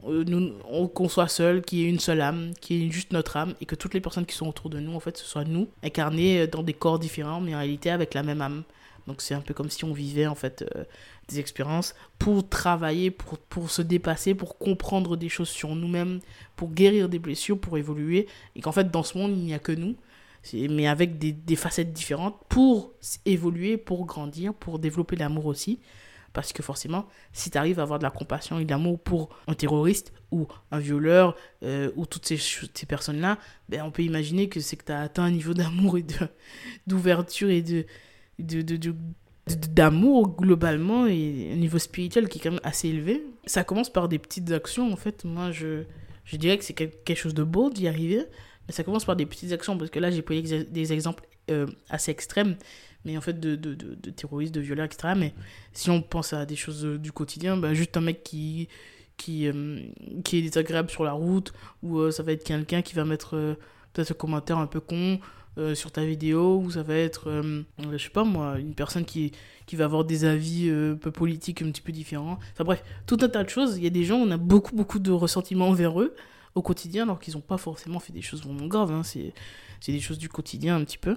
nous 0.04 0.54
on, 0.70 0.88
qu'on 0.88 1.10
soit 1.10 1.28
seul, 1.28 1.62
qu'il 1.62 1.80
y 1.80 1.86
ait 1.86 1.90
une 1.90 2.00
seule 2.00 2.22
âme, 2.22 2.54
qu'il 2.62 2.78
y 2.78 2.88
ait 2.88 2.92
juste 2.92 3.12
notre 3.12 3.38
âme 3.38 3.54
et 3.62 3.66
que 3.66 3.76
toutes 3.76 3.94
les 3.94 4.02
personnes 4.02 4.26
qui 4.26 4.36
sont 4.36 4.48
autour 4.48 4.70
de 4.70 4.80
nous 4.80 4.94
en 4.94 5.00
fait 5.00 5.18
ce 5.18 5.26
soit 5.26 5.44
nous 5.44 5.68
incarnés 5.84 6.48
dans 6.48 6.64
des 6.64 6.74
corps 6.74 7.00
différents 7.00 7.42
mais 7.42 7.56
en 7.56 7.60
réalité 7.60 7.90
avec 7.90 8.14
la 8.14 8.24
même 8.24 8.42
âme. 8.42 8.64
Donc 9.08 9.22
c'est 9.22 9.34
un 9.34 9.42
peu 9.42 9.54
comme 9.54 9.70
si 9.70 9.86
on 9.86 9.94
vivait 9.94 10.28
en 10.28 10.36
fait 10.36 10.64
des 11.30 11.40
expériences 11.40 11.96
pour 12.20 12.48
travailler, 12.48 13.12
pour, 13.12 13.40
pour 13.40 13.72
se 13.72 13.82
dépasser, 13.82 14.36
pour 14.36 14.58
comprendre 14.58 15.18
des 15.18 15.30
choses 15.30 15.50
sur 15.50 15.74
nous-mêmes, 15.76 16.20
pour 16.56 16.70
guérir 16.70 17.10
des 17.10 17.20
blessures, 17.20 17.60
pour 17.60 17.78
évoluer 17.78 18.28
et 18.56 18.62
qu'en 18.62 18.72
fait 18.72 18.92
dans 18.92 19.04
ce 19.04 19.18
monde 19.18 19.32
il 19.32 19.44
n'y 19.44 19.54
a 19.54 19.60
que 19.60 19.72
nous 19.72 19.96
mais 20.54 20.88
avec 20.88 21.18
des, 21.18 21.56
facettes 21.56 21.94
différentes 21.94 22.36
pour 22.50 22.94
évoluer, 23.26 23.78
pour 23.78 24.06
grandir, 24.06 24.54
pour 24.54 24.80
développer 24.80 25.16
l'amour 25.16 25.46
aussi. 25.46 25.80
Parce 26.34 26.54
que 26.54 26.62
forcément, 26.62 27.08
si 27.34 27.50
tu 27.50 27.58
arrives 27.58 27.80
à 27.80 27.84
avoir 27.84 28.00
de 28.00 28.04
la 28.04 28.12
compassion 28.12 28.60
et 28.60 28.66
de 28.66 28.70
l'amour 28.70 29.00
pour 29.00 29.30
un 29.48 29.54
terroriste 29.54 30.14
ou 30.32 30.48
un 30.72 30.80
violeur 30.80 31.36
euh, 31.64 31.92
ou 31.96 32.06
toutes 32.06 32.26
ces, 32.26 32.86
personnes-là, 32.88 33.38
ben 33.68 33.82
on 33.84 33.92
peut 33.92 34.04
imaginer 34.04 34.48
que 34.48 34.60
c'est 34.60 34.76
que 34.76 34.86
tu 34.86 34.92
as 34.92 35.02
atteint 35.02 35.24
un 35.24 35.32
niveau 35.32 35.54
d'amour 35.54 35.98
et 35.98 36.06
d'ouverture 36.88 37.50
et 37.50 37.62
de, 37.62 37.86
de, 38.38 38.62
de, 38.62 38.96
d'amour 39.48 40.36
globalement 40.36 41.08
et 41.08 41.52
un 41.54 41.58
niveau 41.58 41.80
spirituel 41.80 42.30
qui 42.30 42.40
est 42.40 42.42
quand 42.42 42.52
même 42.52 42.62
assez 42.64 42.90
élevé. 42.90 43.24
Ça 43.46 43.64
commence 43.64 43.90
par 43.92 44.08
des 44.08 44.20
petites 44.20 44.52
actions 44.52 44.94
en 44.94 44.96
fait. 44.96 45.26
Moi, 45.26 45.52
je, 45.52 45.84
je 46.26 46.38
dirais 46.38 46.58
que 46.58 46.64
c'est 46.64 46.74
quelque 46.74 47.16
chose 47.16 47.34
de 47.34 47.44
beau 47.44 47.70
d'y 47.70 47.88
arriver 47.88 48.26
ça 48.70 48.84
commence 48.84 49.06
par 49.06 49.16
des 49.16 49.26
petites 49.26 49.52
actions, 49.52 49.78
parce 49.78 49.90
que 49.90 50.00
là, 50.00 50.12
j'ai 50.12 50.22
pris 50.22 50.42
des 50.42 50.94
exemples 50.94 51.24
euh, 51.50 51.68
assez 51.90 52.12
extrêmes, 52.12 52.56
mais 53.06 53.18
en 53.18 53.22
fait, 53.22 53.40
de, 53.40 53.56
de, 53.56 53.74
de, 53.74 54.10
terroristes, 54.12 54.54
de 54.54 54.62
violeurs, 54.62 54.86
etc. 54.86 55.14
Mais 55.16 55.34
si 55.74 55.90
on 55.90 56.02
pense 56.02 56.34
à 56.34 56.46
des 56.46 56.56
choses 56.56 56.86
euh, 56.86 56.98
du 56.98 57.12
quotidien, 57.12 57.58
bah, 57.58 57.74
juste 57.74 57.96
un 57.98 58.02
mec 58.02 58.24
qui, 58.24 58.68
qui, 59.18 59.48
euh, 59.48 59.82
qui 60.24 60.38
est 60.38 60.42
désagréable 60.42 60.90
sur 60.90 61.04
la 61.04 61.14
route, 61.14 61.54
ou 61.84 62.10
ça 62.12 62.24
va 62.24 62.32
être 62.32 62.44
quelqu'un 62.44 62.82
qui 62.82 62.96
va 62.96 63.06
mettre 63.06 63.58
peut-être 63.94 64.12
un 64.12 64.16
commentaire 64.16 64.58
un 64.58 64.68
peu 64.68 64.80
con 64.80 65.20
sur 65.74 65.92
ta 65.92 66.06
vidéo, 66.06 66.62
ou 66.64 66.72
ça 66.72 66.84
va 66.84 66.96
être, 66.96 67.44
je 67.92 67.98
sais 67.98 68.10
pas 68.12 68.24
moi, 68.24 68.58
une 68.60 68.74
personne 68.74 69.04
qui, 69.04 69.34
qui 69.66 69.76
va 69.76 69.84
avoir 69.84 70.06
des 70.06 70.24
avis 70.24 70.70
un 70.70 70.96
peu 70.96 71.12
politiques 71.12 71.62
un 71.62 71.70
petit 71.70 71.82
peu 71.82 71.92
différents. 71.92 72.40
Enfin 72.54 72.64
bref, 72.64 72.82
tout 73.06 73.18
un 73.22 73.28
tas 73.28 73.44
de 73.44 73.50
choses. 73.50 73.76
Il 73.76 73.84
y 73.84 73.88
a 73.88 73.90
des 73.90 74.06
gens, 74.06 74.16
on 74.16 74.32
a 74.32 74.38
beaucoup, 74.38 74.74
beaucoup 74.74 75.00
de 75.00 75.12
ressentiments 75.12 75.68
envers 75.68 76.00
eux 76.00 76.16
au 76.56 76.62
quotidien, 76.62 77.04
alors 77.04 77.20
qu'ils 77.20 77.36
n'ont 77.36 77.42
pas 77.42 77.58
forcément 77.58 78.00
fait 78.00 78.14
des 78.14 78.22
choses 78.22 78.44
vraiment 78.44 78.68
graves. 78.68 78.92
Hein. 78.92 79.04
C'est 79.04 79.34
des 79.88 80.00
choses 80.00 80.18
du 80.18 80.30
quotidien 80.30 80.76
un 80.76 80.84
petit 80.84 80.98
peu. 80.98 81.16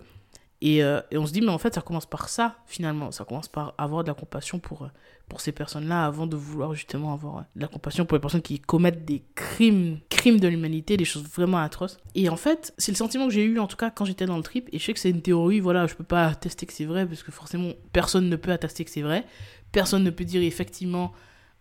Et, 0.64 0.85
euh, 0.85 1.01
et, 1.11 1.18
on 1.18 1.27
se 1.27 1.33
dit, 1.33 1.40
mais 1.40 1.48
en 1.48 1.59
fait, 1.59 1.75
ça 1.75 1.81
commence 1.81 2.07
par 2.07 2.29
ça, 2.29 2.55
finalement. 2.66 3.11
Ça 3.11 3.25
commence 3.25 3.48
par 3.48 3.75
avoir 3.79 4.05
de 4.05 4.09
la 4.09 4.14
compassion 4.14 4.61
pour, 4.61 4.83
euh, 4.83 4.88
pour 5.29 5.40
ces 5.40 5.51
personnes-là, 5.51 6.07
avant 6.07 6.29
de 6.29 6.37
vouloir 6.37 6.72
justement 6.72 7.12
avoir 7.12 7.38
euh, 7.38 7.42
de 7.57 7.62
la 7.62 7.66
compassion 7.66 8.07
pour 8.07 8.16
les 8.16 8.20
personnes 8.20 8.42
qui 8.42 8.61
commettent 8.61 9.05
des 9.05 9.25
crimes, 9.35 9.98
crimes 10.09 10.38
de 10.38 10.46
l'humanité, 10.46 10.96
des 10.96 11.05
choses 11.05 11.25
vraiment 11.25 11.59
atroces. 11.59 11.98
Et 12.14 12.29
en 12.29 12.37
fait, 12.37 12.72
c'est 12.79 12.92
le 12.92 12.96
sentiment 12.96 13.27
que 13.27 13.33
j'ai 13.33 13.42
eu, 13.42 13.59
en 13.59 13.66
tout 13.66 13.77
cas, 13.77 13.90
quand 13.90 14.05
j'étais 14.05 14.25
dans 14.25 14.37
le 14.37 14.44
trip. 14.44 14.68
Et 14.72 14.79
je 14.79 14.85
sais 14.85 14.94
que 14.94 15.01
c'est 15.01 15.11
une 15.11 15.20
théorie, 15.20 15.59
voilà, 15.59 15.88
je 15.88 15.94
peux 15.96 16.05
pas 16.05 16.29
attester 16.29 16.64
que 16.64 16.72
c'est 16.72 16.85
vrai, 16.85 17.07
parce 17.07 17.25
que 17.25 17.33
forcément, 17.33 17.72
personne 17.92 18.29
ne 18.29 18.37
peut 18.37 18.53
attester 18.53 18.85
que 18.85 18.90
c'est 18.92 19.03
vrai. 19.03 19.25
Personne 19.72 20.05
ne 20.05 20.11
peut 20.11 20.25
dire 20.25 20.42
effectivement 20.42 21.12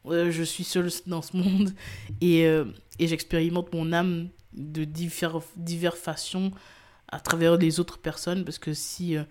je 0.06 0.44
suis 0.44 0.64
seul 0.64 0.90
dans 1.06 1.22
ce 1.22 1.38
monde 1.38 1.74
et, 2.22 2.42
et 2.42 3.08
j'expérimente 3.08 3.72
mon 3.72 3.94
âme 3.94 4.30
de 4.52 4.84
diverses 4.84 5.46
divers 5.56 5.96
façons 5.96 6.52
à 7.12 7.20
travers 7.20 7.58
les 7.58 7.80
autres 7.80 7.98
personnes 7.98 8.44
parce 8.44 8.60
que 8.60 8.74
si 8.74 9.18
euh, 9.18 9.24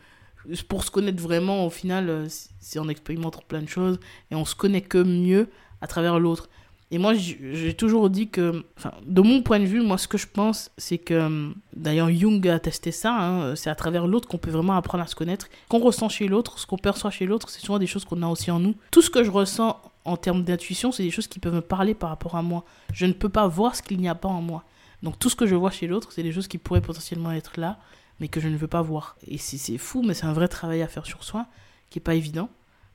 pour 0.69 0.85
se 0.85 0.91
connaître 0.91 1.23
vraiment 1.23 1.67
au 1.67 1.71
final 1.71 2.09
euh, 2.09 2.27
c'est 2.61 2.79
en 2.79 2.89
expérimentant 2.89 3.43
plein 3.47 3.63
de 3.63 3.69
choses 3.69 3.99
et 4.31 4.35
on 4.35 4.45
se 4.45 4.55
connaît 4.55 4.81
que 4.81 4.99
mieux 4.99 5.49
à 5.81 5.87
travers 5.87 6.19
l'autre 6.19 6.49
et 6.91 6.99
moi 6.99 7.15
j'ai 7.15 7.75
toujours 7.75 8.11
dit 8.11 8.29
que 8.29 8.65
enfin, 8.77 8.93
de 9.07 9.21
mon 9.21 9.43
point 9.43 9.61
de 9.61 9.65
vue 9.65 9.81
moi 9.81 9.99
ce 9.99 10.09
que 10.09 10.19
je 10.19 10.27
pense 10.27 10.71
c'est 10.77 10.99
que 10.99 11.53
d'ailleurs 11.75 12.11
Jung 12.11 12.47
a 12.49 12.59
testé 12.59 12.91
ça 12.93 13.15
hein, 13.15 13.57
c'est 13.57 13.71
à 13.71 13.75
travers 13.75 14.07
l'autre 14.07 14.29
qu'on 14.29 14.39
peut 14.39 14.51
vraiment 14.51 14.75
apprendre 14.75 15.05
à 15.05 15.07
se 15.07 15.15
connaître 15.15 15.49
qu'on 15.69 15.79
ressent 15.79 16.09
chez 16.09 16.27
l'autre 16.27 16.59
ce 16.59 16.67
qu'on 16.67 16.79
perçoit 16.79 17.11
chez 17.11 17.27
l'autre 17.27 17.49
c'est 17.49 17.61
souvent 17.61 17.79
des 17.79 17.87
choses 17.87 18.05
qu'on 18.05 18.23
a 18.23 18.27
aussi 18.29 18.51
en 18.51 18.59
nous 18.59 18.75
tout 18.91 19.03
ce 19.03 19.11
que 19.11 19.23
je 19.23 19.31
ressens 19.31 19.81
en 20.05 20.17
termes 20.17 20.45
d'intuition, 20.45 20.93
c'est 20.93 21.03
des 21.03 21.11
choses 21.11 21.27
qui 21.27 21.39
peuvent 21.39 21.55
me 21.55 21.61
parler 21.61 21.95
par 21.95 22.11
rapport 22.11 22.37
à 22.37 22.43
moi. 22.43 22.65
Je 22.93 23.07
ne 23.07 23.13
peux 23.13 23.29
pas 23.29 23.47
voir 23.47 23.77
ce 23.77 23.83
qu'il 23.83 24.01
n'y 24.01 24.09
a 24.09 24.15
pas 24.15 24.29
en 24.29 24.41
moi. 24.41 24.65
Donc 25.03 25.19
tout 25.19 25.31
ce 25.31 25.37
que 25.37 25.47
je 25.47 25.55
vois 25.55 25.71
chez 25.71 25.87
l'autre, 25.87 26.13
c'est 26.13 26.23
des 26.23 26.33
choses 26.33 26.49
qui 26.49 26.59
pourraient 26.59 26.81
potentiellement 26.81 27.33
être 27.33 27.59
là, 27.59 27.79
mais 28.21 28.29
que 28.29 28.41
je 28.41 28.49
ne 28.49 28.57
veux 28.57 28.69
pas 28.69 28.83
voir. 28.83 29.17
Et 29.27 29.39
c'est 29.39 29.79
fou, 29.79 30.03
mais 30.03 30.15
c'est 30.15 30.27
un 30.27 30.33
vrai 30.33 30.49
travail 30.49 30.83
à 30.83 30.89
faire 30.89 31.07
sur 31.07 31.25
soi, 31.25 31.47
qui 31.89 31.99
est 31.99 32.03
pas 32.03 32.15
évident. 32.15 32.51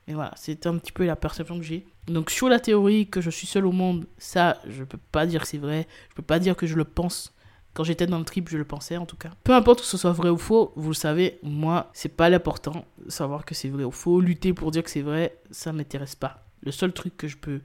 Mais 0.06 0.14
voilà, 0.14 0.32
c'est 0.36 0.66
un 0.66 0.78
petit 0.78 0.92
peu 0.92 1.04
la 1.04 1.16
perception 1.16 1.58
que 1.58 1.64
j'ai. 1.64 1.84
Donc 2.06 2.30
sur 2.30 2.48
la 2.48 2.60
théorie 2.60 3.08
que 3.08 3.20
je 3.20 3.30
suis 3.30 3.46
seul 3.46 3.66
au 3.66 3.72
monde, 3.72 4.06
ça, 4.18 4.60
je 4.68 4.84
peux 4.84 4.98
pas 5.10 5.26
dire 5.26 5.42
que 5.42 5.48
c'est 5.48 5.58
vrai. 5.58 5.88
Je 6.10 6.14
peux 6.14 6.22
pas 6.22 6.38
dire 6.38 6.56
que 6.56 6.66
je 6.66 6.76
le 6.76 6.84
pense. 6.84 7.32
Quand 7.74 7.84
j'étais 7.84 8.06
dans 8.06 8.18
le 8.18 8.24
trip, 8.24 8.48
je 8.48 8.56
le 8.56 8.64
pensais 8.64 8.96
en 8.96 9.04
tout 9.04 9.16
cas. 9.16 9.32
Peu 9.44 9.52
importe 9.52 9.80
que 9.80 9.86
ce 9.86 9.98
soit 9.98 10.12
vrai 10.12 10.30
ou 10.30 10.38
faux, 10.38 10.72
vous 10.76 10.88
le 10.88 10.94
savez, 10.94 11.38
moi, 11.42 11.90
c'est 11.92 12.08
pas 12.08 12.30
l'important. 12.30 12.86
Savoir 13.08 13.44
que 13.44 13.54
c'est 13.54 13.68
vrai 13.68 13.84
ou 13.84 13.90
faux, 13.90 14.20
lutter 14.20 14.54
pour 14.54 14.70
dire 14.70 14.82
que 14.82 14.90
c'est 14.90 15.02
vrai, 15.02 15.36
ça 15.50 15.72
m'intéresse 15.72 16.14
pas. 16.14 16.46
Le 16.62 16.70
seul 16.70 16.92
truc 16.92 17.16
que 17.16 17.28
je 17.28 17.36
peux, 17.36 17.60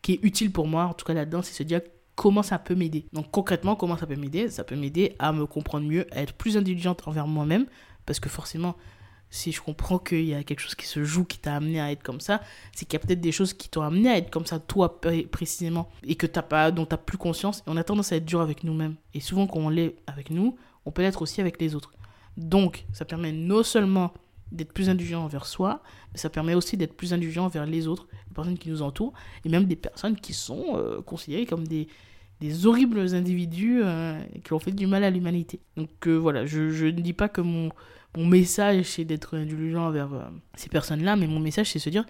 qui 0.00 0.12
est 0.12 0.20
utile 0.22 0.50
pour 0.50 0.66
moi, 0.66 0.84
en 0.84 0.94
tout 0.94 1.04
cas 1.04 1.12
là-dedans, 1.12 1.42
c'est 1.42 1.52
se 1.52 1.62
dire 1.62 1.82
comment 2.14 2.42
ça 2.42 2.58
peut 2.58 2.74
m'aider. 2.74 3.06
Donc 3.12 3.30
concrètement, 3.30 3.76
comment 3.76 3.96
ça 3.96 4.06
peut 4.06 4.16
m'aider? 4.16 4.48
Ça 4.48 4.64
peut 4.64 4.76
m'aider 4.76 5.14
à 5.18 5.32
me 5.32 5.46
comprendre 5.46 5.86
mieux, 5.86 6.06
à 6.14 6.22
être 6.22 6.34
plus 6.34 6.56
indulgente 6.56 7.06
envers 7.06 7.26
moi-même, 7.26 7.66
parce 8.06 8.20
que 8.20 8.28
forcément, 8.28 8.76
si 9.30 9.50
je 9.50 9.60
comprends 9.60 9.98
qu'il 9.98 10.26
y 10.26 10.34
a 10.34 10.44
quelque 10.44 10.60
chose 10.60 10.76
qui 10.76 10.86
se 10.86 11.02
joue, 11.02 11.24
qui 11.24 11.38
t'a 11.38 11.56
amené 11.56 11.80
à 11.80 11.90
être 11.90 12.04
comme 12.04 12.20
ça, 12.20 12.40
c'est 12.72 12.84
qu'il 12.84 12.98
y 12.98 13.02
a 13.02 13.04
peut-être 13.04 13.20
des 13.20 13.32
choses 13.32 13.52
qui 13.52 13.68
t'ont 13.68 13.82
amené 13.82 14.08
à 14.08 14.18
être 14.18 14.30
comme 14.30 14.46
ça, 14.46 14.60
toi 14.60 15.00
précisément, 15.00 15.90
et 16.06 16.14
que 16.14 16.26
t'as 16.26 16.42
pas, 16.42 16.70
dont 16.70 16.86
t'as 16.86 16.98
plus 16.98 17.18
conscience. 17.18 17.58
Et 17.60 17.62
on 17.66 17.76
a 17.76 17.82
tendance 17.82 18.12
à 18.12 18.16
être 18.16 18.24
dur 18.24 18.40
avec 18.40 18.62
nous-mêmes. 18.62 18.94
Et 19.12 19.18
souvent, 19.20 19.48
quand 19.48 19.58
on 19.58 19.70
l'est 19.70 19.96
avec 20.06 20.30
nous, 20.30 20.56
on 20.84 20.92
peut 20.92 21.02
l'être 21.02 21.20
aussi 21.20 21.40
avec 21.40 21.60
les 21.60 21.74
autres. 21.74 21.90
Donc, 22.36 22.84
ça 22.92 23.04
permet 23.04 23.32
non 23.32 23.64
seulement 23.64 24.14
d'être 24.52 24.72
plus 24.72 24.88
indulgent 24.88 25.24
envers 25.24 25.46
soi, 25.46 25.82
mais 26.12 26.18
ça 26.18 26.30
permet 26.30 26.54
aussi 26.54 26.76
d'être 26.76 26.96
plus 26.96 27.12
indulgent 27.12 27.44
envers 27.44 27.66
les 27.66 27.86
autres, 27.86 28.06
les 28.28 28.34
personnes 28.34 28.58
qui 28.58 28.70
nous 28.70 28.82
entourent, 28.82 29.12
et 29.44 29.48
même 29.48 29.64
des 29.64 29.76
personnes 29.76 30.16
qui 30.16 30.32
sont 30.32 30.76
euh, 30.76 31.02
considérées 31.02 31.46
comme 31.46 31.66
des, 31.66 31.88
des 32.40 32.66
horribles 32.66 33.14
individus 33.14 33.80
euh, 33.82 34.20
qui 34.44 34.52
ont 34.52 34.58
fait 34.58 34.72
du 34.72 34.86
mal 34.86 35.04
à 35.04 35.10
l'humanité. 35.10 35.60
Donc 35.76 36.06
euh, 36.06 36.14
voilà, 36.14 36.46
je, 36.46 36.86
ne 36.86 36.90
dis 36.90 37.12
pas 37.12 37.28
que 37.28 37.40
mon, 37.40 37.70
mon 38.16 38.26
message 38.26 38.84
c'est 38.86 39.04
d'être 39.04 39.36
indulgent 39.36 39.86
envers 39.86 40.30
ces 40.54 40.68
personnes-là, 40.68 41.16
mais 41.16 41.26
mon 41.26 41.40
message 41.40 41.70
c'est 41.70 41.78
se 41.78 41.90
dire 41.90 42.04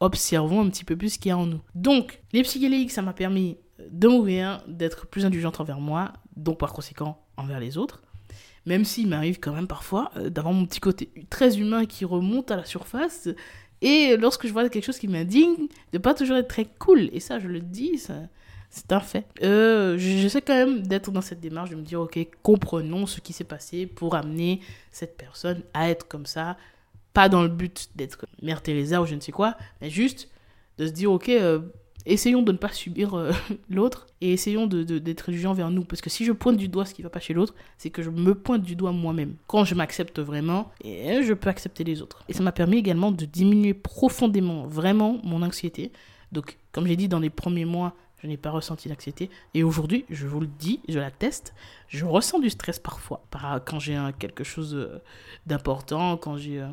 observons 0.00 0.60
un 0.60 0.68
petit 0.68 0.84
peu 0.84 0.96
plus 0.96 1.10
ce 1.10 1.18
qu'il 1.18 1.28
y 1.28 1.32
a 1.32 1.38
en 1.38 1.46
nous. 1.46 1.60
Donc, 1.76 2.22
les 2.32 2.42
psychédéliques, 2.42 2.90
ça 2.90 3.02
m'a 3.02 3.12
permis 3.12 3.56
de 3.90 4.08
mourir, 4.08 4.62
d'être 4.66 5.06
plus 5.06 5.24
indulgente 5.24 5.60
envers 5.60 5.78
moi, 5.78 6.12
donc 6.36 6.58
par 6.58 6.72
conséquent 6.72 7.24
envers 7.36 7.60
les 7.60 7.78
autres 7.78 8.02
même 8.66 8.84
s'il 8.84 9.08
m'arrive 9.08 9.40
quand 9.40 9.52
même 9.52 9.66
parfois 9.66 10.10
euh, 10.16 10.30
d'avoir 10.30 10.54
mon 10.54 10.66
petit 10.66 10.80
côté 10.80 11.10
très 11.30 11.58
humain 11.58 11.86
qui 11.86 12.04
remonte 12.04 12.50
à 12.50 12.56
la 12.56 12.64
surface. 12.64 13.28
Et 13.80 14.16
lorsque 14.16 14.46
je 14.46 14.52
vois 14.52 14.68
quelque 14.68 14.84
chose 14.84 14.98
qui 14.98 15.08
m'indigne, 15.08 15.66
de 15.92 15.98
pas 15.98 16.14
toujours 16.14 16.36
être 16.36 16.48
très 16.48 16.66
cool. 16.78 17.10
Et 17.12 17.18
ça, 17.18 17.40
je 17.40 17.48
le 17.48 17.60
dis, 17.60 17.98
c'est 17.98 18.92
un 18.92 19.00
fait. 19.00 19.26
Euh, 19.42 19.98
J'essaie 19.98 20.40
quand 20.40 20.54
même 20.54 20.86
d'être 20.86 21.10
dans 21.10 21.20
cette 21.20 21.40
démarche, 21.40 21.70
de 21.70 21.74
me 21.76 21.82
dire, 21.82 22.00
ok, 22.00 22.18
comprenons 22.42 23.06
ce 23.06 23.20
qui 23.20 23.32
s'est 23.32 23.42
passé 23.42 23.86
pour 23.86 24.14
amener 24.14 24.60
cette 24.92 25.16
personne 25.16 25.62
à 25.74 25.90
être 25.90 26.06
comme 26.06 26.26
ça. 26.26 26.56
Pas 27.12 27.28
dans 27.28 27.42
le 27.42 27.48
but 27.48 27.90
d'être 27.96 28.24
Mère 28.40 28.62
Teresa 28.62 29.02
ou 29.02 29.06
je 29.06 29.16
ne 29.16 29.20
sais 29.20 29.32
quoi, 29.32 29.56
mais 29.80 29.90
juste 29.90 30.28
de 30.78 30.86
se 30.86 30.92
dire, 30.92 31.10
ok, 31.10 31.28
euh, 31.28 31.58
essayons 32.06 32.42
de 32.42 32.52
ne 32.52 32.56
pas 32.56 32.72
subir 32.72 33.14
euh, 33.14 33.32
l'autre 33.70 34.06
et 34.20 34.32
essayons 34.32 34.66
d'être 34.66 34.86
de, 34.86 34.98
d'être 34.98 35.32
gens 35.32 35.52
vers 35.52 35.70
nous. 35.70 35.84
Parce 35.84 36.00
que 36.00 36.10
si 36.10 36.24
je 36.24 36.32
pointe 36.32 36.56
du 36.56 36.68
doigt 36.68 36.84
ce 36.84 36.94
qui 36.94 37.02
va 37.02 37.10
pas 37.10 37.20
chez 37.20 37.34
l'autre, 37.34 37.54
c'est 37.78 37.90
que 37.90 38.02
je 38.02 38.10
me 38.10 38.34
pointe 38.34 38.62
du 38.62 38.76
doigt 38.76 38.92
moi-même. 38.92 39.36
Quand 39.46 39.64
je 39.64 39.74
m'accepte 39.74 40.20
vraiment, 40.20 40.70
et 40.82 41.22
je 41.22 41.32
peux 41.32 41.48
accepter 41.48 41.84
les 41.84 42.02
autres. 42.02 42.24
Et 42.28 42.32
ça 42.32 42.42
m'a 42.42 42.52
permis 42.52 42.78
également 42.78 43.12
de 43.12 43.24
diminuer 43.24 43.74
profondément, 43.74 44.66
vraiment, 44.66 45.20
mon 45.24 45.42
anxiété. 45.42 45.92
Donc, 46.32 46.58
comme 46.72 46.86
j'ai 46.86 46.96
dit 46.96 47.08
dans 47.08 47.20
les 47.20 47.30
premiers 47.30 47.64
mois, 47.64 47.94
je 48.22 48.28
n'ai 48.28 48.36
pas 48.36 48.50
ressenti 48.50 48.88
d'anxiété. 48.88 49.30
Et 49.54 49.64
aujourd'hui, 49.64 50.04
je 50.08 50.26
vous 50.26 50.40
le 50.40 50.46
dis, 50.46 50.80
je 50.88 50.98
l'atteste, 50.98 51.54
je 51.88 52.04
ressens 52.04 52.38
du 52.38 52.50
stress 52.50 52.78
parfois. 52.78 53.24
Quand 53.64 53.80
j'ai 53.80 53.98
quelque 54.18 54.44
chose 54.44 54.74
euh, 54.74 55.02
d'important, 55.46 56.16
quand 56.16 56.36
j'ai 56.36 56.64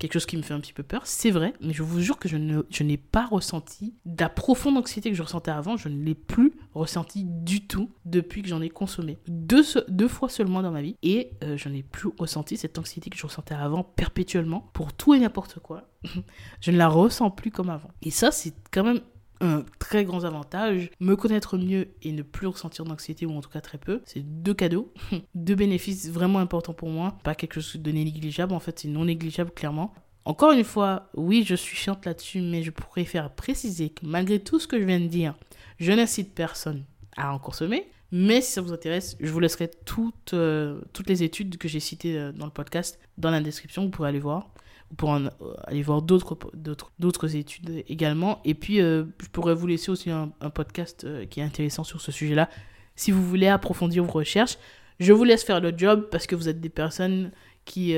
quelque 0.00 0.14
chose 0.14 0.26
qui 0.26 0.36
me 0.36 0.42
fait 0.42 0.54
un 0.54 0.60
petit 0.60 0.72
peu 0.72 0.82
peur, 0.82 1.02
c'est 1.04 1.30
vrai, 1.30 1.52
mais 1.60 1.72
je 1.72 1.82
vous 1.82 2.00
jure 2.00 2.18
que 2.18 2.28
je, 2.28 2.36
je 2.70 2.82
n'ai 2.82 2.96
pas 2.96 3.26
ressenti 3.26 3.94
la 4.18 4.28
profonde 4.28 4.76
anxiété 4.76 5.10
que 5.10 5.16
je 5.16 5.22
ressentais 5.22 5.50
avant, 5.50 5.76
je 5.76 5.88
ne 5.88 6.02
l'ai 6.02 6.14
plus 6.14 6.54
ressenti 6.74 7.24
du 7.24 7.66
tout 7.66 7.90
depuis 8.04 8.42
que 8.42 8.48
j'en 8.48 8.62
ai 8.62 8.70
consommé. 8.70 9.18
Deux, 9.28 9.62
deux 9.88 10.08
fois 10.08 10.28
seulement 10.28 10.62
dans 10.62 10.70
ma 10.70 10.82
vie, 10.82 10.96
et 11.02 11.32
euh, 11.44 11.56
je 11.56 11.68
n'ai 11.68 11.82
plus 11.82 12.10
ressenti 12.18 12.56
cette 12.56 12.78
anxiété 12.78 13.10
que 13.10 13.16
je 13.16 13.26
ressentais 13.26 13.54
avant 13.54 13.84
perpétuellement 13.84 14.70
pour 14.72 14.92
tout 14.92 15.14
et 15.14 15.20
n'importe 15.20 15.60
quoi. 15.60 15.88
je 16.60 16.70
ne 16.70 16.78
la 16.78 16.88
ressens 16.88 17.30
plus 17.30 17.50
comme 17.50 17.70
avant. 17.70 17.90
Et 18.02 18.10
ça, 18.10 18.30
c'est 18.30 18.54
quand 18.72 18.84
même 18.84 19.00
un 19.40 19.64
très 19.78 20.04
grand 20.04 20.24
avantage. 20.24 20.90
Me 21.00 21.16
connaître 21.16 21.58
mieux 21.58 21.88
et 22.02 22.12
ne 22.12 22.22
plus 22.22 22.46
ressentir 22.46 22.84
d'anxiété, 22.84 23.26
ou 23.26 23.36
en 23.36 23.40
tout 23.40 23.50
cas 23.50 23.60
très 23.60 23.78
peu, 23.78 24.02
c'est 24.04 24.20
deux 24.20 24.54
cadeaux, 24.54 24.92
deux 25.34 25.54
bénéfices 25.54 26.10
vraiment 26.10 26.38
importants 26.38 26.74
pour 26.74 26.90
moi. 26.90 27.18
Pas 27.24 27.34
quelque 27.34 27.60
chose 27.60 27.80
de 27.80 27.90
négligeable, 27.90 28.52
en 28.52 28.60
fait, 28.60 28.78
c'est 28.78 28.88
non 28.88 29.04
négligeable 29.04 29.50
clairement. 29.50 29.94
Encore 30.26 30.52
une 30.52 30.64
fois, 30.64 31.08
oui, 31.14 31.44
je 31.46 31.54
suis 31.54 31.76
chiante 31.76 32.04
là-dessus, 32.04 32.40
mais 32.40 32.62
je 32.62 32.70
faire 33.04 33.34
préciser 33.34 33.90
que 33.90 34.04
malgré 34.04 34.38
tout 34.38 34.60
ce 34.60 34.66
que 34.66 34.78
je 34.78 34.84
viens 34.84 35.00
de 35.00 35.06
dire, 35.06 35.34
je 35.78 35.92
n'incite 35.92 36.34
personne 36.34 36.84
à 37.16 37.32
en 37.32 37.38
consommer. 37.38 37.90
Mais 38.12 38.40
si 38.40 38.52
ça 38.52 38.60
vous 38.60 38.72
intéresse, 38.72 39.16
je 39.20 39.30
vous 39.30 39.40
laisserai 39.40 39.70
toutes, 39.86 40.34
euh, 40.34 40.80
toutes 40.92 41.08
les 41.08 41.22
études 41.22 41.56
que 41.58 41.68
j'ai 41.68 41.80
citées 41.80 42.18
euh, 42.18 42.32
dans 42.32 42.44
le 42.44 42.50
podcast 42.50 42.98
dans 43.18 43.30
la 43.30 43.40
description, 43.40 43.84
vous 43.84 43.90
pourrez 43.90 44.08
aller 44.08 44.18
voir 44.18 44.50
pour 44.96 45.14
euh, 45.14 45.28
aller 45.64 45.82
voir 45.82 46.02
d'autres 46.02 46.36
d'autres 46.98 47.36
études 47.36 47.84
également. 47.88 48.40
Et 48.44 48.54
puis 48.54 48.80
euh, 48.80 49.04
je 49.22 49.28
pourrais 49.28 49.54
vous 49.54 49.66
laisser 49.66 49.90
aussi 49.90 50.10
un, 50.10 50.30
podcast 50.50 51.04
euh, 51.04 51.26
qui 51.26 51.40
est 51.40 51.42
intéressant 51.42 51.84
sur 51.84 52.00
ce 52.00 52.12
sujet-là. 52.12 52.48
Si 52.96 53.10
vous 53.10 53.24
voulez 53.24 53.48
approfondir 53.48 54.04
vos 54.04 54.12
recherches 54.12 54.58
je 54.98 55.14
vous 55.14 55.24
laisse 55.24 55.44
faire 55.44 55.60
le 55.60 55.72
job 55.74 56.08
parce 56.10 56.26
que 56.26 56.34
vous 56.34 56.48
êtes 56.48 56.60
des 56.60 56.68
personnes 56.68 57.30
qui 57.64 57.94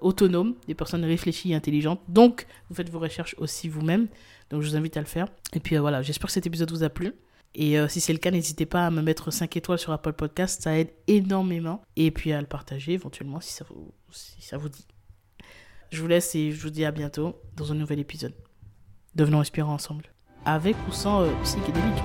autonomes 0.00 0.56
des 0.66 0.74
personnes 0.74 1.04
réfléchies 1.04 1.52
et 1.52 1.54
intelligentes. 1.54 2.00
Donc 2.08 2.46
vous 2.68 2.74
faites 2.74 2.90
vos 2.90 2.98
recherches 2.98 3.34
aussi 3.38 3.68
vous-même. 3.68 4.08
Donc 4.50 4.60
je 4.60 4.68
vous 4.68 4.76
invite 4.76 4.96
à 4.98 5.00
le 5.00 5.06
faire. 5.06 5.28
Et 5.54 5.60
puis 5.60 5.78
voilà 5.78 6.02
j'espère 6.02 6.26
que 6.26 6.32
cet 6.32 6.46
épisode 6.46 6.70
vous 6.70 6.82
a 6.82 6.90
plu. 6.90 7.14
Et 7.54 7.76
si 7.88 8.00
c'est 8.00 8.12
le 8.12 8.18
cas, 8.18 8.30
n'hésitez 8.30 8.66
pas 8.66 8.86
à 8.86 8.90
me 8.90 9.00
mettre 9.00 9.30
5 9.30 9.56
étoiles 9.56 9.78
sur 9.78 9.92
Apple 9.92 10.12
Podcast, 10.12 10.62
ça 10.62 10.78
aide 10.78 10.90
énormément. 11.06 11.82
Et 11.96 12.10
puis 12.10 12.32
à 12.32 12.40
le 12.40 12.46
partager 12.46 12.92
éventuellement 12.92 13.40
si 13.40 13.54
ça 13.54 13.64
vous, 13.70 13.94
si 14.10 14.42
ça 14.42 14.58
vous 14.58 14.68
dit. 14.68 14.86
Je 15.92 16.00
vous 16.00 16.08
laisse 16.08 16.34
et 16.34 16.52
je 16.52 16.62
vous 16.62 16.70
dis 16.70 16.86
à 16.86 16.90
bientôt 16.90 17.38
dans 17.54 17.70
un 17.70 17.74
nouvel 17.74 17.98
épisode. 17.98 18.32
Devenons 19.14 19.40
inspirants 19.40 19.74
ensemble. 19.74 20.06
Avec 20.46 20.74
ou 20.88 20.92
sans 20.92 21.20
euh, 21.20 21.30
psychédélique. 21.42 22.02